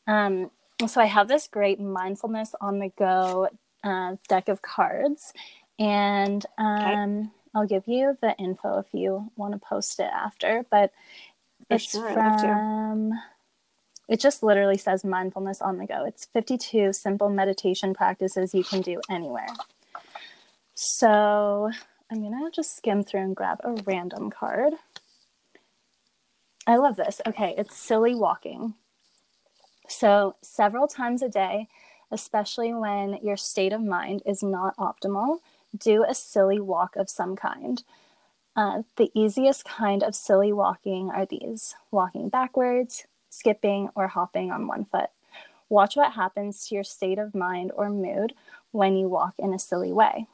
um, 0.07 0.51
so 0.87 1.01
i 1.01 1.07
have 1.07 1.29
this 1.29 1.49
great 1.49 1.81
mindfulness 1.81 2.55
on 2.61 2.79
the 2.79 2.91
go 2.99 3.49
uh, 3.83 4.17
deck 4.29 4.49
of 4.49 4.63
cards 4.63 5.33
and 5.79 6.45
um, 6.59 6.79
okay. 6.79 7.29
i'll 7.55 7.67
give 7.67 7.87
you 7.87 8.17
the 8.21 8.37
info 8.39 8.79
if 8.79 8.87
you 8.93 9.31
want 9.37 9.53
to 9.53 9.59
post 9.59 9.99
it 10.01 10.11
after 10.13 10.65
but 10.71 10.93
it's 11.69 11.91
sure, 11.91 12.13
from. 12.13 13.13
It 14.09 14.19
just 14.21 14.43
literally 14.43 14.79
says 14.79 15.05
mindfulness 15.05 15.63
on 15.63 15.79
the 15.79 15.87
go. 15.87 16.05
It's 16.05 16.27
52 16.33 16.93
simple 16.93 17.29
meditation 17.29 17.95
practices 17.95 18.55
you 18.55 18.65
can 18.65 18.81
do 18.81 19.01
anywhere. 19.09 19.47
So 20.75 21.71
I'm 22.11 22.21
going 22.21 22.33
to 22.33 22.51
just 22.51 22.77
skim 22.77 23.05
through 23.05 23.21
and 23.21 23.37
grab 23.37 23.59
a 23.63 23.81
random 23.85 24.31
card. 24.31 24.73
I 26.67 26.77
love 26.77 26.97
this. 26.97 27.21
Okay, 27.27 27.55
it's 27.57 27.77
silly 27.77 28.15
walking. 28.15 28.75
So, 29.89 30.37
several 30.41 30.87
times 30.87 31.21
a 31.21 31.29
day, 31.29 31.67
especially 32.13 32.73
when 32.73 33.19
your 33.23 33.37
state 33.37 33.73
of 33.73 33.83
mind 33.83 34.23
is 34.25 34.43
not 34.43 34.77
optimal, 34.77 35.39
do 35.77 36.05
a 36.09 36.15
silly 36.15 36.61
walk 36.61 36.97
of 36.97 37.11
some 37.11 37.37
kind. 37.37 37.83
Uh, 38.57 38.83
the 38.97 39.11
easiest 39.15 39.65
kind 39.65 40.03
of 40.03 40.15
silly 40.15 40.53
walking 40.53 41.11
are 41.11 41.27
these 41.27 41.75
walking 41.91 42.29
backwards, 42.29 43.07
skipping, 43.29 43.89
or 43.95 44.09
hopping 44.09 44.51
on 44.51 44.67
one 44.67 44.85
foot. 44.85 45.11
Watch 45.69 45.95
what 45.97 46.13
happens 46.13 46.67
to 46.67 46.75
your 46.75 46.85
state 46.85 47.19
of 47.19 47.35
mind 47.35 47.71
or 47.75 47.89
mood 47.89 48.35
when 48.73 48.97
you 48.97 49.09
walk 49.09 49.35
in 49.39 49.55
a 49.55 49.59
silly 49.59 49.93
way. 49.93 50.27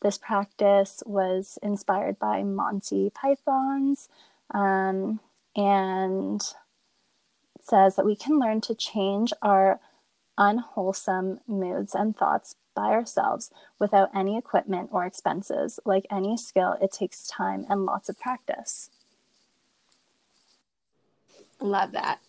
This 0.00 0.18
practice 0.18 1.02
was 1.06 1.58
inspired 1.62 2.18
by 2.18 2.42
Monty 2.42 3.10
Python's 3.10 4.08
um, 4.52 5.20
and 5.54 6.42
says 7.60 7.96
that 7.96 8.06
we 8.06 8.16
can 8.16 8.38
learn 8.38 8.60
to 8.62 8.74
change 8.74 9.32
our 9.42 9.80
unwholesome 10.38 11.40
moods 11.46 11.94
and 11.94 12.16
thoughts 12.16 12.56
by 12.76 12.90
ourselves 12.90 13.50
without 13.80 14.10
any 14.14 14.38
equipment 14.38 14.90
or 14.92 15.04
expenses. 15.04 15.80
Like 15.84 16.06
any 16.10 16.36
skill, 16.36 16.76
it 16.80 16.92
takes 16.92 17.26
time 17.26 17.66
and 17.68 17.84
lots 17.84 18.08
of 18.08 18.20
practice. 18.20 18.90
Love 21.60 21.92
that. 21.92 22.20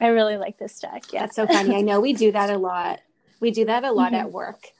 I 0.00 0.08
really 0.08 0.36
like 0.36 0.58
this 0.58 0.80
deck. 0.80 1.12
Yeah. 1.12 1.20
That's 1.20 1.36
so 1.36 1.46
funny. 1.46 1.76
I 1.76 1.82
know 1.82 2.00
we 2.00 2.14
do 2.14 2.32
that 2.32 2.50
a 2.50 2.58
lot. 2.58 3.00
We 3.38 3.52
do 3.52 3.66
that 3.66 3.84
a 3.84 3.92
lot 3.92 4.12
mm-hmm. 4.12 4.22
at 4.22 4.32
work. 4.32 4.72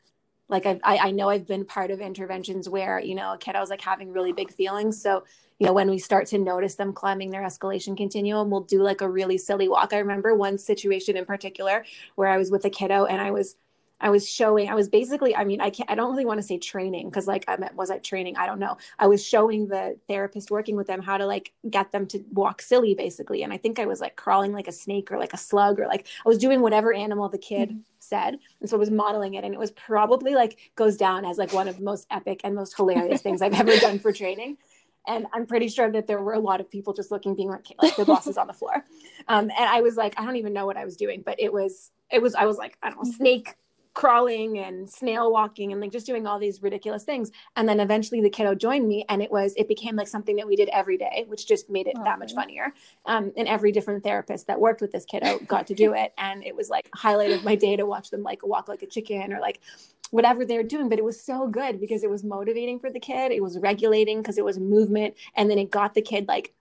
Like 0.49 0.67
I've, 0.67 0.81
I, 0.83 0.99
I 0.99 1.11
know 1.13 1.29
I've 1.29 1.47
been 1.47 1.65
part 1.65 1.93
of 1.93 2.01
interventions 2.01 2.69
where, 2.69 2.99
you 2.99 3.15
know, 3.15 3.35
a 3.35 3.39
kid 3.39 3.55
I 3.55 3.61
was 3.61 3.71
like 3.71 3.83
having 3.83 4.13
really 4.13 4.33
big 4.33 4.51
feelings. 4.51 5.01
So 5.01 5.25
you 5.59 5.67
know, 5.67 5.73
when 5.73 5.91
we 5.91 5.99
start 5.99 6.27
to 6.29 6.39
notice 6.39 6.77
them 6.77 6.93
climbing 6.93 7.31
their 7.31 7.43
escalation 7.43 7.97
continuum, 7.97 8.49
we'll 8.49 8.61
do 8.61 8.81
like 8.81 9.01
a 9.01 9.09
really 9.09 9.39
silly 9.39 9.69
walk. 9.69 9.93
I 9.93 9.99
remember 9.99 10.35
one 10.35 10.57
situation 10.57 11.17
in 11.17 11.25
particular 11.25 11.85
where 12.15 12.29
I 12.29 12.37
was 12.37 12.51
with 12.51 12.65
a 12.65 12.71
kiddo 12.71 13.07
and 13.07 13.21
I 13.21 13.33
was 13.33 13.57
I 14.01 14.11
was 14.11 14.29
showing, 14.29 14.69
I 14.69 14.75
was 14.75 14.89
basically, 14.89 15.35
I 15.35 15.45
mean, 15.45 15.61
I 15.61 15.71
can't, 15.71 15.91
I 15.91 15.95
don't 15.95 16.11
really 16.11 16.25
want 16.25 16.39
to 16.39 16.47
say 16.47 16.59
training 16.59 17.09
because 17.09 17.27
like 17.27 17.45
I 17.49 17.57
meant, 17.57 17.75
was 17.75 17.91
I 17.91 17.99
training? 17.99 18.37
I 18.37 18.47
don't 18.47 18.59
know. 18.59 18.77
I 18.99 19.07
was 19.07 19.27
showing 19.27 19.69
the 19.69 19.99
therapist 20.09 20.51
working 20.51 20.77
with 20.77 20.87
them 20.87 21.03
how 21.03 21.19
to 21.19 21.27
like 21.27 21.53
get 21.69 21.91
them 21.93 22.07
to 22.09 22.25
walk 22.33 22.63
silly 22.63 22.95
basically. 22.95 23.43
And 23.43 23.53
I 23.53 23.57
think 23.57 23.79
I 23.79 23.87
was 23.87 24.01
like 24.01 24.17
crawling 24.17 24.53
like 24.53 24.69
a 24.69 24.73
snake 24.73 25.11
or 25.11 25.19
like 25.19 25.33
a 25.33 25.39
slug 25.39 25.81
or 25.81 25.87
like 25.87 26.07
I 26.25 26.29
was 26.29 26.39
doing 26.39 26.61
whatever 26.61 26.93
animal 26.93 27.29
the 27.29 27.39
kid 27.39 27.71
mm-hmm. 27.71 27.81
said. 27.99 28.39
And 28.61 28.71
so 28.71 28.77
I 28.77 28.81
was 28.81 28.91
modeling 28.91 29.35
it. 29.35 29.45
And 29.45 29.55
it 29.55 29.59
was 29.61 29.73
probably 29.73 30.35
like 30.35 30.73
goes 30.77 30.97
down 30.97 31.25
as 31.25 31.39
like 31.39 31.53
one 31.53 31.69
of 31.69 31.77
the 31.79 31.85
most 31.85 32.07
epic 32.11 32.41
and 32.45 32.55
most 32.55 32.77
hilarious 32.77 33.23
things 33.23 33.43
I've 33.43 33.55
ever 33.55 33.77
done 33.79 33.99
for 33.99 34.13
training 34.13 34.59
and 35.09 35.27
I'm 35.33 35.47
pretty 35.47 35.69
sure 35.69 35.91
that 35.91 36.07
there 36.07 36.21
were 36.21 36.35
a 36.35 36.39
lot 36.39 36.61
of 36.61 36.71
people 36.71 36.93
just 36.93 37.11
looking, 37.11 37.35
being 37.35 37.49
like, 37.49 37.67
like 37.81 37.97
the 37.97 38.05
boss 38.05 38.27
is 38.27 38.37
on 38.37 38.47
the 38.47 38.53
floor. 38.53 38.85
Um, 39.27 39.45
and 39.45 39.53
I 39.59 39.81
was 39.81 39.97
like, 39.97 40.19
I 40.21 40.25
don't 40.25 40.37
even 40.37 40.53
know 40.53 40.67
what 40.67 40.77
I 40.77 40.85
was 40.85 40.97
doing, 40.97 41.23
but 41.25 41.41
it 41.41 41.51
was, 41.53 41.91
it 42.11 42.21
was, 42.21 42.35
I 42.35 42.45
was 42.45 42.59
like, 42.59 42.77
I 42.83 42.91
don't 42.91 43.03
know, 43.03 43.11
snake 43.11 43.55
crawling 43.95 44.59
and 44.59 44.89
snail 44.89 45.33
walking 45.33 45.73
and 45.73 45.81
like 45.81 45.93
just 45.93 46.07
doing 46.07 46.27
all 46.27 46.39
these 46.39 46.63
ridiculous 46.63 47.05
things. 47.05 47.31
And 47.57 47.69
then 47.69 47.81
eventually 47.81 48.21
the 48.21 48.31
kiddo 48.31 48.55
joined 48.55 48.87
me 48.87 49.05
and 49.09 49.23
it 49.23 49.31
was, 49.31 49.55
it 49.57 49.69
became 49.69 49.97
like 49.97 50.09
something 50.09 50.37
that 50.37 50.47
we 50.47 50.57
did 50.57 50.69
every 50.71 50.97
day, 50.97 51.25
which 51.29 51.47
just 51.47 51.69
made 51.69 51.87
it 51.87 51.95
oh, 51.99 52.05
that 52.05 52.19
much 52.19 52.35
funnier. 52.35 52.73
Um, 53.07 53.33
and 53.37 53.49
every 53.49 53.73
different 53.73 54.05
therapist 54.05 54.47
that 54.47 54.61
worked 54.61 54.81
with 54.81 54.93
this 54.93 55.05
kiddo 55.05 55.39
got 55.41 55.67
to 55.69 55.75
do 55.75 55.95
it. 55.97 56.13
And 56.19 56.45
it 56.45 56.55
was 56.55 56.71
like 56.71 56.89
highlight 56.95 57.33
of 57.33 57.45
my 57.45 57.55
day 57.55 57.77
to 57.77 57.87
watch 57.87 58.11
them 58.11 58.23
like 58.23 58.47
walk 58.47 58.69
like 58.69 58.83
a 58.83 58.87
chicken 58.87 59.33
or 59.33 59.41
like 59.41 59.61
whatever 60.11 60.45
they're 60.45 60.63
doing. 60.63 60.89
But 60.89 60.99
it 60.99 61.05
was 61.05 61.21
so 61.21 61.49
good 61.49 61.81
because 61.81 62.05
it 62.05 62.11
was 62.11 62.25
motivating 62.25 62.79
for 62.79 62.91
the 62.91 63.01
kid. 63.01 63.33
It 63.33 63.43
was 63.43 63.59
regulating 63.59 64.23
because 64.23 64.39
it 64.39 64.45
was 64.45 64.59
movement. 64.59 65.15
And 65.35 65.51
then 65.51 65.59
it 65.59 65.71
got 65.71 65.95
the 65.95 66.03
kid 66.03 66.29
like, 66.29 66.55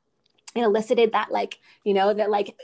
it 0.55 0.61
elicited 0.61 1.11
that 1.11 1.31
like, 1.31 1.59
you 1.83 1.93
know, 1.93 2.13
that 2.13 2.31
like 2.31 2.57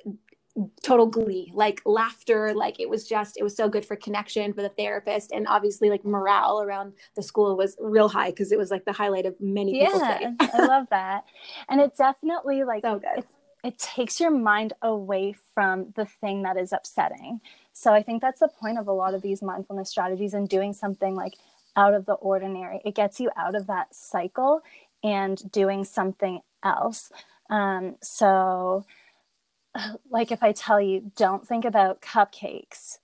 total 0.84 1.08
glee 1.08 1.52
like 1.56 1.82
laughter 1.84 2.54
like 2.54 2.80
it 2.80 2.88
was 2.88 3.08
just 3.08 3.38
it 3.38 3.44
was 3.44 3.56
so 3.56 3.68
good 3.68 3.84
for 3.84 3.96
connection 3.96 4.54
for 4.54 4.62
the 4.62 4.70
therapist. 4.70 5.32
And 5.32 5.48
obviously 5.48 5.89
like 5.89 6.06
morale 6.06 6.62
around 6.62 6.94
the 7.16 7.24
school 7.24 7.58
was 7.58 7.76
real 7.80 8.08
high 8.08 8.30
because 8.30 8.52
it 8.52 8.58
was 8.58 8.70
like 8.70 8.86
the 8.86 8.94
highlight 8.94 9.26
of 9.26 9.36
many 9.42 9.82
yeah 9.82 10.32
i 10.39 10.66
love 10.66 10.88
that. 10.92 11.24
And 11.70 11.82
it 11.82 11.98
definitely 11.98 12.63
like 12.66 12.84
so 12.84 13.00
good. 13.00 13.20
It, 13.20 13.28
it 13.63 13.80
takes 13.80 14.20
your 14.20 14.30
mind 14.30 14.74
away 14.82 15.34
from 15.56 15.94
the 15.96 16.06
thing 16.06 16.44
that 16.44 16.58
is 16.58 16.72
upsetting. 16.72 17.42
So 17.74 17.92
i 17.92 18.04
think 18.04 18.22
that's 18.22 18.39
the 18.39 18.50
point 18.50 18.78
of 18.78 18.88
a 18.88 18.94
lot 18.94 19.16
of 19.16 19.24
these 19.24 19.42
mindfulness 19.42 19.89
strategies 19.89 20.36
and 20.36 20.48
doing 20.48 20.74
something 20.74 21.16
like 21.16 21.34
out 21.76 21.96
of 21.96 22.06
the 22.06 22.13
ordinary. 22.13 22.80
It 22.86 22.94
gets 22.94 23.20
you 23.20 23.32
out 23.36 23.56
of 23.56 23.66
that 23.68 23.96
cycle 23.96 24.62
and 25.04 25.52
doing 25.52 25.84
something 25.84 26.42
else. 26.63 27.12
Um, 27.50 27.96
so 28.02 28.86
like 30.10 30.32
if 30.32 30.44
I 30.44 30.52
tell 30.52 30.82
you, 30.82 31.12
don't 31.16 31.48
think 31.48 31.66
about 31.66 32.02
cupcakes, 32.02 33.00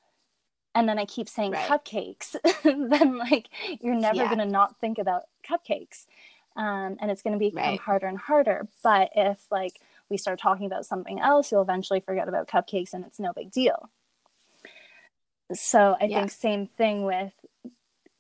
and 0.75 0.88
then 0.88 0.99
I 0.99 1.05
keep 1.05 1.27
saying 1.27 1.51
right. 1.51 1.69
cupcakes, 1.69 2.36
then 2.63 3.17
like 3.17 3.49
you're 3.82 3.95
never 3.95 4.17
yeah. 4.17 4.27
going 4.27 4.39
to 4.39 4.45
not 4.45 4.79
think 4.79 4.97
about 4.97 5.23
cupcakes. 5.47 6.05
Um, 6.55 6.97
and 6.99 7.10
it's 7.10 7.21
going 7.21 7.34
to 7.34 7.39
become 7.39 7.63
right. 7.63 7.79
harder 7.79 8.08
and 8.08 8.17
harder. 8.17 8.67
But 8.84 9.12
if 9.15 9.45
like 9.49 9.79
we 10.10 10.17
start 10.17 10.39
talking 10.39 10.65
about 10.65 10.86
something 10.86 11.19
else, 11.19 11.51
you'll 11.51 11.62
eventually 11.62 11.99
forget 12.01 12.27
about 12.27 12.47
cupcakes 12.47 12.93
and 12.93 13.05
it's 13.05 13.19
no 13.19 13.32
big 13.34 13.51
deal. 13.51 13.89
So 15.53 15.95
I 15.99 16.05
yeah. 16.05 16.19
think 16.19 16.32
same 16.32 16.67
thing 16.67 17.03
with 17.03 17.34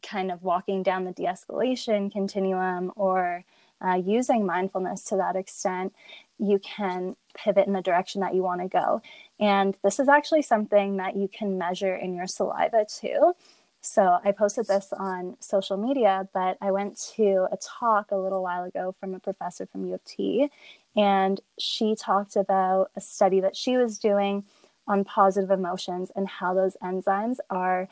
kind 0.01 0.31
of 0.31 0.43
walking 0.43 0.83
down 0.83 1.03
the 1.03 1.11
de-escalation 1.11 2.11
continuum 2.11 2.91
or 2.95 3.43
uh, 3.85 3.95
using 3.95 4.45
mindfulness 4.45 5.03
to 5.05 5.17
that 5.17 5.35
extent 5.35 5.93
you 6.39 6.59
can 6.59 7.15
pivot 7.35 7.67
in 7.67 7.73
the 7.73 7.81
direction 7.81 8.21
that 8.21 8.33
you 8.33 8.41
want 8.41 8.61
to 8.61 8.67
go. 8.67 9.01
And 9.39 9.77
this 9.83 9.99
is 9.99 10.07
actually 10.07 10.41
something 10.41 10.97
that 10.97 11.15
you 11.15 11.27
can 11.27 11.57
measure 11.57 11.95
in 11.95 12.15
your 12.15 12.27
saliva 12.27 12.85
too. 12.85 13.33
So 13.81 14.19
I 14.23 14.31
posted 14.31 14.67
this 14.67 14.91
on 14.91 15.37
social 15.39 15.77
media, 15.77 16.27
but 16.33 16.57
I 16.61 16.71
went 16.71 16.99
to 17.15 17.47
a 17.51 17.57
talk 17.57 18.11
a 18.11 18.17
little 18.17 18.43
while 18.43 18.65
ago 18.65 18.93
from 18.99 19.13
a 19.13 19.19
professor 19.19 19.65
from 19.65 19.85
U 19.85 19.93
of 19.93 20.03
T, 20.03 20.49
and 20.97 21.39
she 21.57 21.95
talked 21.95 22.35
about 22.35 22.91
a 22.97 23.01
study 23.01 23.39
that 23.39 23.55
she 23.55 23.77
was 23.77 23.97
doing 23.97 24.43
on 24.85 25.05
positive 25.05 25.51
emotions 25.51 26.11
and 26.15 26.27
how 26.27 26.53
those 26.53 26.75
enzymes 26.83 27.37
are 27.49 27.87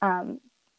um, 0.00 0.38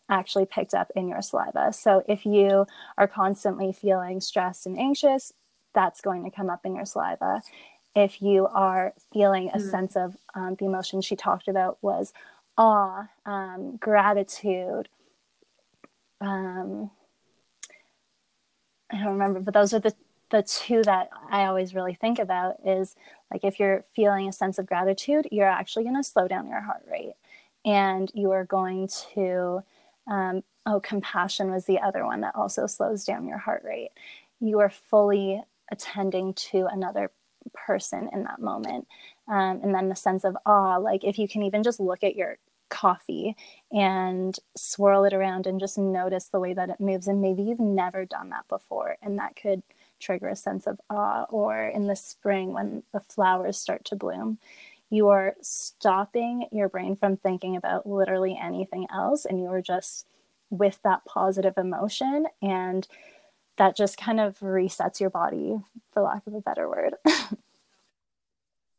actually 0.09 0.45
picked 0.45 0.73
up 0.73 0.91
in 0.95 1.09
your 1.09 1.21
saliva. 1.21 1.73
So 1.73 2.03
if 2.07 2.25
you 2.25 2.65
are 2.97 3.07
constantly 3.07 3.73
feeling 3.73 4.21
stressed 4.21 4.65
and 4.65 4.77
anxious, 4.77 5.33
that's 5.73 6.01
going 6.01 6.23
to 6.23 6.31
come 6.31 6.49
up 6.49 6.65
in 6.65 6.75
your 6.75 6.85
saliva. 6.85 7.41
If 7.95 8.21
you 8.21 8.47
are 8.47 8.93
feeling 9.11 9.49
a 9.53 9.57
mm. 9.57 9.71
sense 9.71 9.95
of 9.95 10.17
um, 10.33 10.55
the 10.55 10.65
emotion 10.65 11.01
she 11.01 11.15
talked 11.15 11.47
about 11.47 11.77
was 11.81 12.13
awe, 12.57 13.07
um, 13.25 13.77
gratitude. 13.77 14.89
Um, 16.21 16.91
I 18.91 18.97
don't 18.97 19.13
remember, 19.13 19.39
but 19.39 19.53
those 19.53 19.73
are 19.73 19.79
the 19.79 19.93
the 20.29 20.41
two 20.41 20.81
that 20.81 21.11
I 21.29 21.45
always 21.45 21.75
really 21.75 21.93
think 21.93 22.17
about 22.17 22.55
is 22.65 22.95
like 23.31 23.43
if 23.43 23.59
you're 23.59 23.85
feeling 23.95 24.27
a 24.27 24.33
sense 24.33 24.57
of 24.57 24.65
gratitude, 24.65 25.27
you're 25.31 25.47
actually 25.47 25.83
going 25.83 25.95
to 25.95 26.03
slow 26.03 26.27
down 26.27 26.47
your 26.47 26.61
heart 26.61 26.83
rate, 26.91 27.13
and 27.63 28.11
you 28.15 28.31
are 28.31 28.45
going 28.45 28.89
to 29.13 29.63
um, 30.07 30.43
oh 30.65 30.79
compassion 30.79 31.51
was 31.51 31.65
the 31.65 31.79
other 31.79 32.03
one 32.05 32.21
that 32.21 32.35
also 32.35 32.65
slows 32.65 33.05
down 33.05 33.27
your 33.27 33.37
heart 33.37 33.63
rate. 33.63 33.91
You 34.39 34.59
are 34.59 34.71
fully 34.71 35.43
attending 35.73 36.33
to 36.35 36.67
another 36.71 37.11
person 37.53 38.09
in 38.13 38.23
that 38.23 38.39
moment. 38.39 38.87
Um, 39.27 39.59
and 39.63 39.75
then 39.75 39.89
the 39.89 39.95
sense 39.95 40.23
of 40.23 40.37
awe, 40.45 40.77
like 40.77 41.03
if 41.03 41.17
you 41.19 41.27
can 41.27 41.43
even 41.43 41.63
just 41.63 41.79
look 41.79 42.03
at 42.03 42.15
your 42.15 42.37
coffee 42.69 43.35
and 43.71 44.37
swirl 44.55 45.03
it 45.03 45.13
around 45.13 45.45
and 45.45 45.59
just 45.59 45.77
notice 45.77 46.25
the 46.25 46.39
way 46.39 46.53
that 46.53 46.69
it 46.69 46.79
moves. 46.79 47.07
And 47.07 47.21
maybe 47.21 47.43
you've 47.43 47.59
never 47.59 48.05
done 48.05 48.29
that 48.29 48.47
before, 48.47 48.97
and 49.01 49.19
that 49.19 49.35
could 49.35 49.61
trigger 49.99 50.29
a 50.29 50.35
sense 50.35 50.65
of 50.65 50.79
awe. 50.89 51.25
Or 51.29 51.67
in 51.67 51.87
the 51.87 51.95
spring, 51.95 52.53
when 52.53 52.83
the 52.93 53.01
flowers 53.01 53.57
start 53.57 53.85
to 53.85 53.95
bloom, 53.95 54.39
you 54.89 55.09
are 55.09 55.35
stopping 55.41 56.47
your 56.51 56.69
brain 56.69 56.95
from 56.95 57.17
thinking 57.17 57.55
about 57.55 57.87
literally 57.87 58.39
anything 58.41 58.87
else, 58.93 59.25
and 59.25 59.39
you 59.39 59.47
are 59.47 59.61
just 59.61 60.07
with 60.49 60.79
that 60.83 61.05
positive 61.05 61.57
emotion 61.57 62.25
and 62.41 62.87
that 63.57 63.75
just 63.75 63.97
kind 63.97 64.19
of 64.19 64.39
resets 64.39 64.99
your 64.99 65.09
body 65.09 65.57
for 65.91 66.03
lack 66.03 66.25
of 66.27 66.33
a 66.33 66.41
better 66.41 66.67
word. 66.67 66.95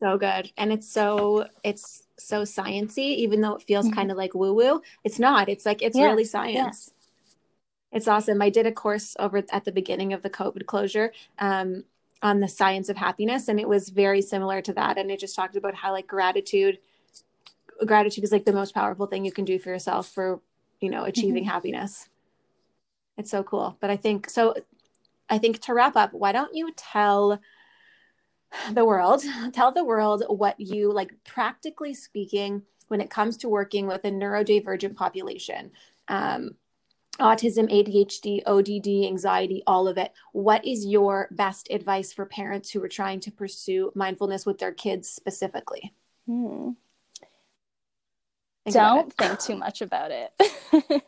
So 0.04 0.18
good. 0.18 0.50
And 0.58 0.70
it's 0.70 0.86
so 0.86 1.48
it's 1.62 2.02
so 2.18 2.42
sciency 2.42 2.98
even 3.16 3.40
though 3.40 3.54
it 3.54 3.62
feels 3.62 3.86
mm-hmm. 3.86 3.94
kind 3.94 4.10
of 4.10 4.18
like 4.18 4.34
woo 4.34 4.52
woo 4.52 4.82
it's 5.02 5.18
not. 5.18 5.48
It's 5.48 5.64
like 5.64 5.80
it's 5.80 5.96
really 5.96 6.26
science. 6.26 6.90
It's 7.90 8.06
awesome. 8.06 8.42
I 8.42 8.50
did 8.50 8.66
a 8.66 8.72
course 8.72 9.16
over 9.18 9.42
at 9.50 9.64
the 9.64 9.72
beginning 9.72 10.12
of 10.12 10.20
the 10.20 10.28
covid 10.28 10.66
closure 10.66 11.10
um, 11.38 11.84
on 12.20 12.40
the 12.40 12.48
science 12.48 12.90
of 12.90 12.98
happiness 12.98 13.48
and 13.48 13.58
it 13.58 13.66
was 13.66 13.88
very 13.88 14.20
similar 14.20 14.60
to 14.60 14.74
that. 14.74 14.98
And 14.98 15.10
it 15.10 15.20
just 15.20 15.34
talked 15.34 15.56
about 15.56 15.74
how 15.74 15.92
like 15.92 16.06
gratitude 16.06 16.80
gratitude 17.86 18.24
is 18.24 18.32
like 18.32 18.44
the 18.44 18.52
most 18.52 18.74
powerful 18.74 19.06
thing 19.06 19.24
you 19.24 19.32
can 19.32 19.46
do 19.46 19.58
for 19.58 19.70
yourself 19.70 20.06
for 20.08 20.38
you 20.80 20.90
know 20.90 21.04
achieving 21.04 21.44
mm-hmm. 21.44 21.50
happiness 21.50 22.10
it's 23.16 23.30
so 23.30 23.42
cool. 23.42 23.76
But 23.80 23.90
I 23.90 23.96
think 23.96 24.28
so. 24.28 24.54
I 25.28 25.38
think 25.38 25.60
to 25.62 25.74
wrap 25.74 25.96
up, 25.96 26.12
why 26.12 26.32
don't 26.32 26.54
you 26.54 26.72
tell 26.76 27.40
the 28.72 28.84
world, 28.84 29.24
tell 29.52 29.72
the 29.72 29.84
world 29.84 30.24
what 30.28 30.58
you 30.60 30.92
like, 30.92 31.12
practically 31.24 31.94
speaking, 31.94 32.62
when 32.88 33.00
it 33.00 33.10
comes 33.10 33.36
to 33.38 33.48
working 33.48 33.86
with 33.86 34.04
a 34.04 34.10
neurodivergent 34.10 34.94
population, 34.94 35.70
um, 36.08 36.54
autism, 37.18 37.70
ADHD, 37.70 38.42
ODD, 38.46 39.06
anxiety, 39.06 39.62
all 39.66 39.88
of 39.88 39.96
it. 39.96 40.12
What 40.32 40.64
is 40.66 40.84
your 40.84 41.28
best 41.30 41.68
advice 41.70 42.12
for 42.12 42.26
parents 42.26 42.70
who 42.70 42.82
are 42.82 42.88
trying 42.88 43.20
to 43.20 43.30
pursue 43.30 43.92
mindfulness 43.94 44.44
with 44.44 44.58
their 44.58 44.72
kids 44.72 45.08
specifically? 45.08 45.94
Hmm. 46.26 46.70
Don't 48.70 49.12
think 49.12 49.38
too 49.40 49.56
much 49.56 49.82
about 49.82 50.10
it. 50.10 50.32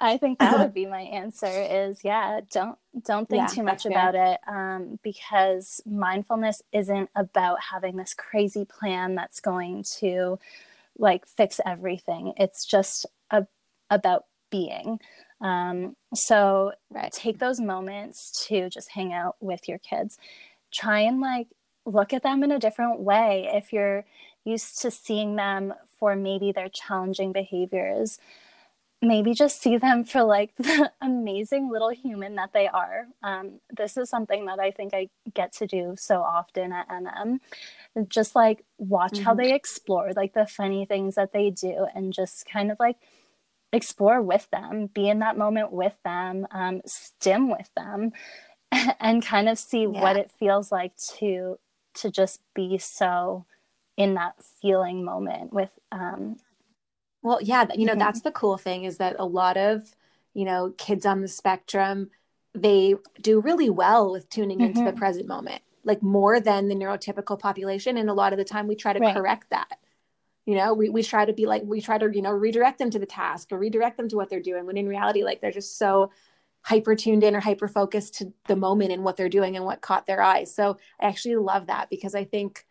I 0.00 0.16
think 0.16 0.38
that 0.38 0.58
would 0.58 0.74
be 0.74 0.86
my 0.86 1.02
answer 1.02 1.46
is 1.46 2.00
yeah, 2.02 2.40
don't 2.52 2.78
don't 3.04 3.28
think 3.28 3.42
yeah, 3.42 3.54
too 3.54 3.62
much 3.62 3.86
about 3.86 4.14
it 4.14 4.40
um, 4.48 4.98
because 5.02 5.80
mindfulness 5.86 6.62
isn't 6.72 7.10
about 7.14 7.58
having 7.70 7.96
this 7.96 8.14
crazy 8.14 8.64
plan 8.64 9.14
that's 9.14 9.40
going 9.40 9.84
to 9.98 10.38
like 10.98 11.26
fix 11.26 11.60
everything. 11.64 12.32
It's 12.36 12.64
just 12.64 13.06
a, 13.30 13.46
about 13.90 14.24
being. 14.50 14.98
Um, 15.40 15.96
so 16.14 16.72
right. 16.90 17.12
take 17.12 17.38
those 17.38 17.60
moments 17.60 18.46
to 18.48 18.68
just 18.68 18.90
hang 18.90 19.12
out 19.12 19.36
with 19.40 19.68
your 19.68 19.78
kids. 19.78 20.18
Try 20.72 21.00
and 21.00 21.20
like 21.20 21.48
look 21.86 22.12
at 22.12 22.22
them 22.22 22.42
in 22.42 22.52
a 22.52 22.58
different 22.58 23.00
way. 23.00 23.48
If 23.52 23.72
you're 23.72 24.04
used 24.44 24.80
to 24.82 24.90
seeing 24.90 25.36
them 25.36 25.74
for 25.98 26.16
maybe 26.16 26.52
their 26.52 26.68
challenging 26.68 27.32
behaviors, 27.32 28.18
maybe 29.02 29.32
just 29.32 29.62
see 29.62 29.76
them 29.78 30.04
for 30.04 30.22
like 30.22 30.54
the 30.58 30.90
amazing 31.00 31.70
little 31.70 31.90
human 31.90 32.34
that 32.36 32.52
they 32.52 32.68
are. 32.68 33.06
Um, 33.22 33.60
this 33.74 33.96
is 33.96 34.10
something 34.10 34.46
that 34.46 34.58
I 34.58 34.70
think 34.70 34.94
I 34.94 35.08
get 35.34 35.52
to 35.54 35.66
do 35.66 35.94
so 35.98 36.22
often 36.22 36.72
at 36.72 36.88
NM. 36.88 37.38
Just 38.08 38.34
like 38.34 38.64
watch 38.78 39.14
mm-hmm. 39.14 39.24
how 39.24 39.34
they 39.34 39.54
explore, 39.54 40.12
like 40.14 40.34
the 40.34 40.46
funny 40.46 40.84
things 40.84 41.14
that 41.16 41.32
they 41.32 41.50
do, 41.50 41.86
and 41.94 42.12
just 42.12 42.46
kind 42.46 42.70
of 42.70 42.78
like 42.78 42.96
explore 43.72 44.22
with 44.22 44.48
them, 44.50 44.86
be 44.86 45.08
in 45.08 45.20
that 45.20 45.36
moment 45.36 45.72
with 45.72 45.94
them, 46.04 46.46
um, 46.50 46.82
stim 46.86 47.50
with 47.50 47.70
them, 47.76 48.12
and 49.00 49.24
kind 49.24 49.48
of 49.48 49.58
see 49.58 49.82
yeah. 49.82 50.00
what 50.00 50.16
it 50.16 50.30
feels 50.30 50.70
like 50.70 50.96
to 51.18 51.58
to 51.92 52.10
just 52.10 52.40
be 52.54 52.78
so 52.78 53.44
in 53.96 54.14
that 54.14 54.34
feeling 54.60 55.04
moment 55.04 55.52
with 55.52 55.70
um, 55.90 56.36
well, 57.22 57.38
yeah, 57.42 57.66
you 57.74 57.84
know, 57.86 57.92
mm-hmm. 57.92 58.00
that's 58.00 58.22
the 58.22 58.30
cool 58.30 58.56
thing 58.56 58.84
is 58.84 58.96
that 58.98 59.16
a 59.18 59.24
lot 59.24 59.56
of, 59.56 59.94
you 60.34 60.44
know, 60.44 60.74
kids 60.78 61.04
on 61.04 61.20
the 61.20 61.28
spectrum, 61.28 62.10
they 62.54 62.94
do 63.20 63.40
really 63.40 63.70
well 63.70 64.10
with 64.10 64.28
tuning 64.28 64.58
mm-hmm. 64.58 64.66
into 64.66 64.84
the 64.84 64.90
mm-hmm. 64.90 64.98
present 64.98 65.26
moment, 65.28 65.62
like 65.84 66.02
more 66.02 66.40
than 66.40 66.68
the 66.68 66.74
neurotypical 66.74 67.38
population. 67.38 67.96
And 67.96 68.08
a 68.08 68.14
lot 68.14 68.32
of 68.32 68.38
the 68.38 68.44
time 68.44 68.66
we 68.66 68.74
try 68.74 68.92
to 68.92 69.00
right. 69.00 69.14
correct 69.14 69.50
that. 69.50 69.78
you 70.46 70.56
know 70.56 70.72
we, 70.72 70.88
we 70.88 71.02
try 71.02 71.24
to 71.24 71.32
be 71.32 71.46
like 71.46 71.62
we 71.64 71.80
try 71.80 71.98
to 71.98 72.10
you 72.12 72.22
know 72.22 72.32
redirect 72.32 72.78
them 72.78 72.90
to 72.90 72.98
the 72.98 73.06
task 73.06 73.52
or 73.52 73.58
redirect 73.58 73.96
them 73.96 74.08
to 74.08 74.16
what 74.16 74.30
they're 74.30 74.40
doing 74.40 74.66
when 74.66 74.76
in 74.76 74.88
reality 74.88 75.22
like 75.22 75.40
they're 75.40 75.52
just 75.52 75.78
so 75.78 76.10
hyper 76.62 76.94
tuned 76.94 77.22
in 77.22 77.36
or 77.36 77.40
hyper 77.40 77.68
focused 77.68 78.14
to 78.14 78.32
the 78.46 78.56
moment 78.56 78.90
and 78.90 79.04
what 79.04 79.16
they're 79.16 79.28
doing 79.28 79.56
and 79.56 79.64
what 79.64 79.80
caught 79.80 80.06
their 80.06 80.22
eyes 80.22 80.52
so 80.54 80.76
i 81.00 81.06
actually 81.06 81.36
love 81.36 81.66
that 81.66 81.88
because 81.90 82.14
i 82.14 82.24
think 82.24 82.66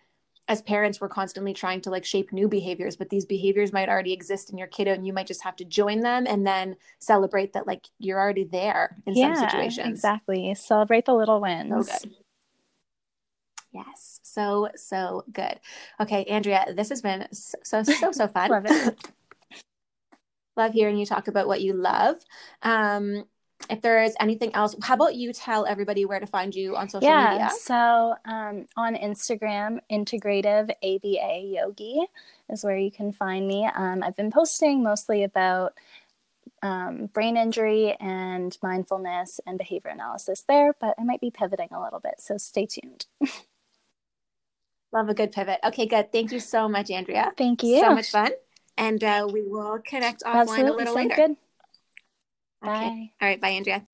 as 0.49 0.63
parents 0.63 0.99
we're 0.99 1.07
constantly 1.07 1.53
trying 1.53 1.79
to 1.79 1.91
like 1.91 2.03
shape 2.03 2.33
new 2.33 2.47
behaviors 2.47 2.97
but 2.97 3.09
these 3.09 3.23
behaviors 3.23 3.71
might 3.71 3.87
already 3.87 4.11
exist 4.11 4.49
in 4.49 4.57
your 4.57 4.67
kiddo 4.67 4.91
and 4.91 5.05
you 5.05 5.13
might 5.13 5.27
just 5.27 5.43
have 5.43 5.55
to 5.55 5.63
join 5.63 5.99
them 6.01 6.25
and 6.27 6.45
then 6.45 6.75
celebrate 6.97 7.53
that 7.53 7.67
like 7.67 7.87
you're 7.99 8.19
already 8.19 8.43
there 8.43 8.97
in 9.05 9.15
yeah, 9.15 9.35
some 9.35 9.49
situations. 9.49 9.99
exactly. 9.99 10.53
Celebrate 10.55 11.05
the 11.05 11.13
little 11.13 11.39
wins. 11.39 11.87
so 11.87 12.09
good. 12.09 12.15
Yes 13.71 14.19
so 14.23 14.69
so 14.75 15.23
good. 15.31 15.59
Okay 16.01 16.25
andrea 16.25 16.65
this 16.75 16.89
has 16.89 17.01
been 17.01 17.27
so 17.31 17.83
so 17.83 18.11
so 18.11 18.27
fun. 18.35 18.49
Love 18.49 18.65
it. 18.65 18.97
Love 20.57 20.73
hearing 20.73 20.97
you 20.97 21.05
talk 21.05 21.27
about 21.27 21.47
what 21.47 21.61
you 21.61 21.73
love. 21.73 22.17
Um 22.63 23.25
if 23.69 23.81
there 23.81 24.03
is 24.03 24.15
anything 24.19 24.53
else, 24.55 24.75
how 24.81 24.95
about 24.95 25.15
you 25.15 25.31
tell 25.31 25.65
everybody 25.65 26.05
where 26.05 26.19
to 26.19 26.25
find 26.25 26.53
you 26.53 26.75
on 26.75 26.89
social 26.89 27.07
yeah, 27.07 27.31
media? 27.31 27.51
So 27.61 28.15
um, 28.25 28.65
on 28.75 28.95
Instagram, 28.95 29.79
Integrative 29.91 30.71
ABA 30.83 31.39
Yogi 31.45 32.03
is 32.49 32.63
where 32.63 32.77
you 32.77 32.91
can 32.91 33.11
find 33.11 33.47
me. 33.47 33.69
Um, 33.75 34.01
I've 34.03 34.15
been 34.15 34.31
posting 34.31 34.83
mostly 34.83 35.23
about 35.23 35.73
um, 36.61 37.07
brain 37.07 37.37
injury 37.37 37.95
and 37.99 38.57
mindfulness 38.61 39.39
and 39.45 39.57
behavior 39.57 39.91
analysis 39.91 40.43
there, 40.47 40.73
but 40.79 40.95
I 40.99 41.03
might 41.03 41.21
be 41.21 41.31
pivoting 41.31 41.69
a 41.71 41.81
little 41.81 41.99
bit. 41.99 42.15
So 42.19 42.37
stay 42.37 42.65
tuned. 42.65 43.05
Love 44.91 45.09
a 45.09 45.13
good 45.13 45.31
pivot. 45.31 45.59
Okay, 45.63 45.85
good. 45.85 46.11
Thank 46.11 46.31
you 46.31 46.39
so 46.39 46.67
much, 46.67 46.89
Andrea. 46.89 47.31
Thank 47.37 47.61
you. 47.61 47.79
So 47.79 47.93
much 47.93 48.09
fun. 48.09 48.31
And 48.77 49.03
uh, 49.03 49.27
we 49.31 49.43
will 49.43 49.79
connect 49.85 50.23
offline 50.23 50.41
Absolutely. 50.41 50.61
a 50.61 50.73
little 50.73 50.93
Sounds 50.93 51.09
later. 51.09 51.15
Good. 51.15 51.37
Bye. 52.61 52.75
Okay. 52.75 53.13
All 53.21 53.27
right. 53.27 53.41
Bye, 53.41 53.49
Andrea. 53.49 53.85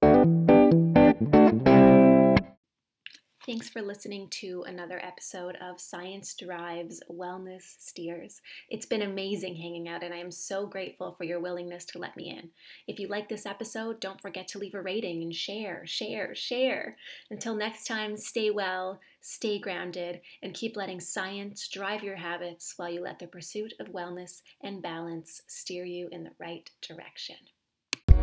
Thanks 3.45 3.69
for 3.69 3.83
listening 3.83 4.27
to 4.31 4.63
another 4.67 4.99
episode 5.05 5.55
of 5.57 5.79
Science 5.79 6.33
Drives 6.33 6.99
Wellness 7.11 7.75
Steers. 7.77 8.41
It's 8.71 8.87
been 8.87 9.03
amazing 9.03 9.55
hanging 9.55 9.87
out, 9.87 10.01
and 10.01 10.11
I 10.11 10.17
am 10.17 10.31
so 10.31 10.65
grateful 10.65 11.11
for 11.11 11.25
your 11.25 11.39
willingness 11.39 11.85
to 11.85 11.99
let 11.99 12.17
me 12.17 12.31
in. 12.31 12.49
If 12.87 12.99
you 12.99 13.07
like 13.07 13.29
this 13.29 13.45
episode, 13.45 13.99
don't 13.99 14.19
forget 14.19 14.47
to 14.47 14.57
leave 14.57 14.73
a 14.73 14.81
rating 14.81 15.21
and 15.21 15.35
share, 15.35 15.85
share, 15.85 16.33
share. 16.33 16.97
Until 17.29 17.55
next 17.55 17.85
time, 17.85 18.17
stay 18.17 18.49
well, 18.49 18.99
stay 19.21 19.59
grounded, 19.59 20.21
and 20.41 20.55
keep 20.55 20.75
letting 20.75 20.99
science 20.99 21.67
drive 21.67 22.03
your 22.03 22.15
habits 22.15 22.73
while 22.77 22.89
you 22.89 23.01
let 23.01 23.19
the 23.19 23.27
pursuit 23.27 23.75
of 23.79 23.89
wellness 23.89 24.41
and 24.63 24.81
balance 24.81 25.43
steer 25.45 25.85
you 25.85 26.09
in 26.11 26.23
the 26.23 26.33
right 26.39 26.71
direction. 26.81 27.35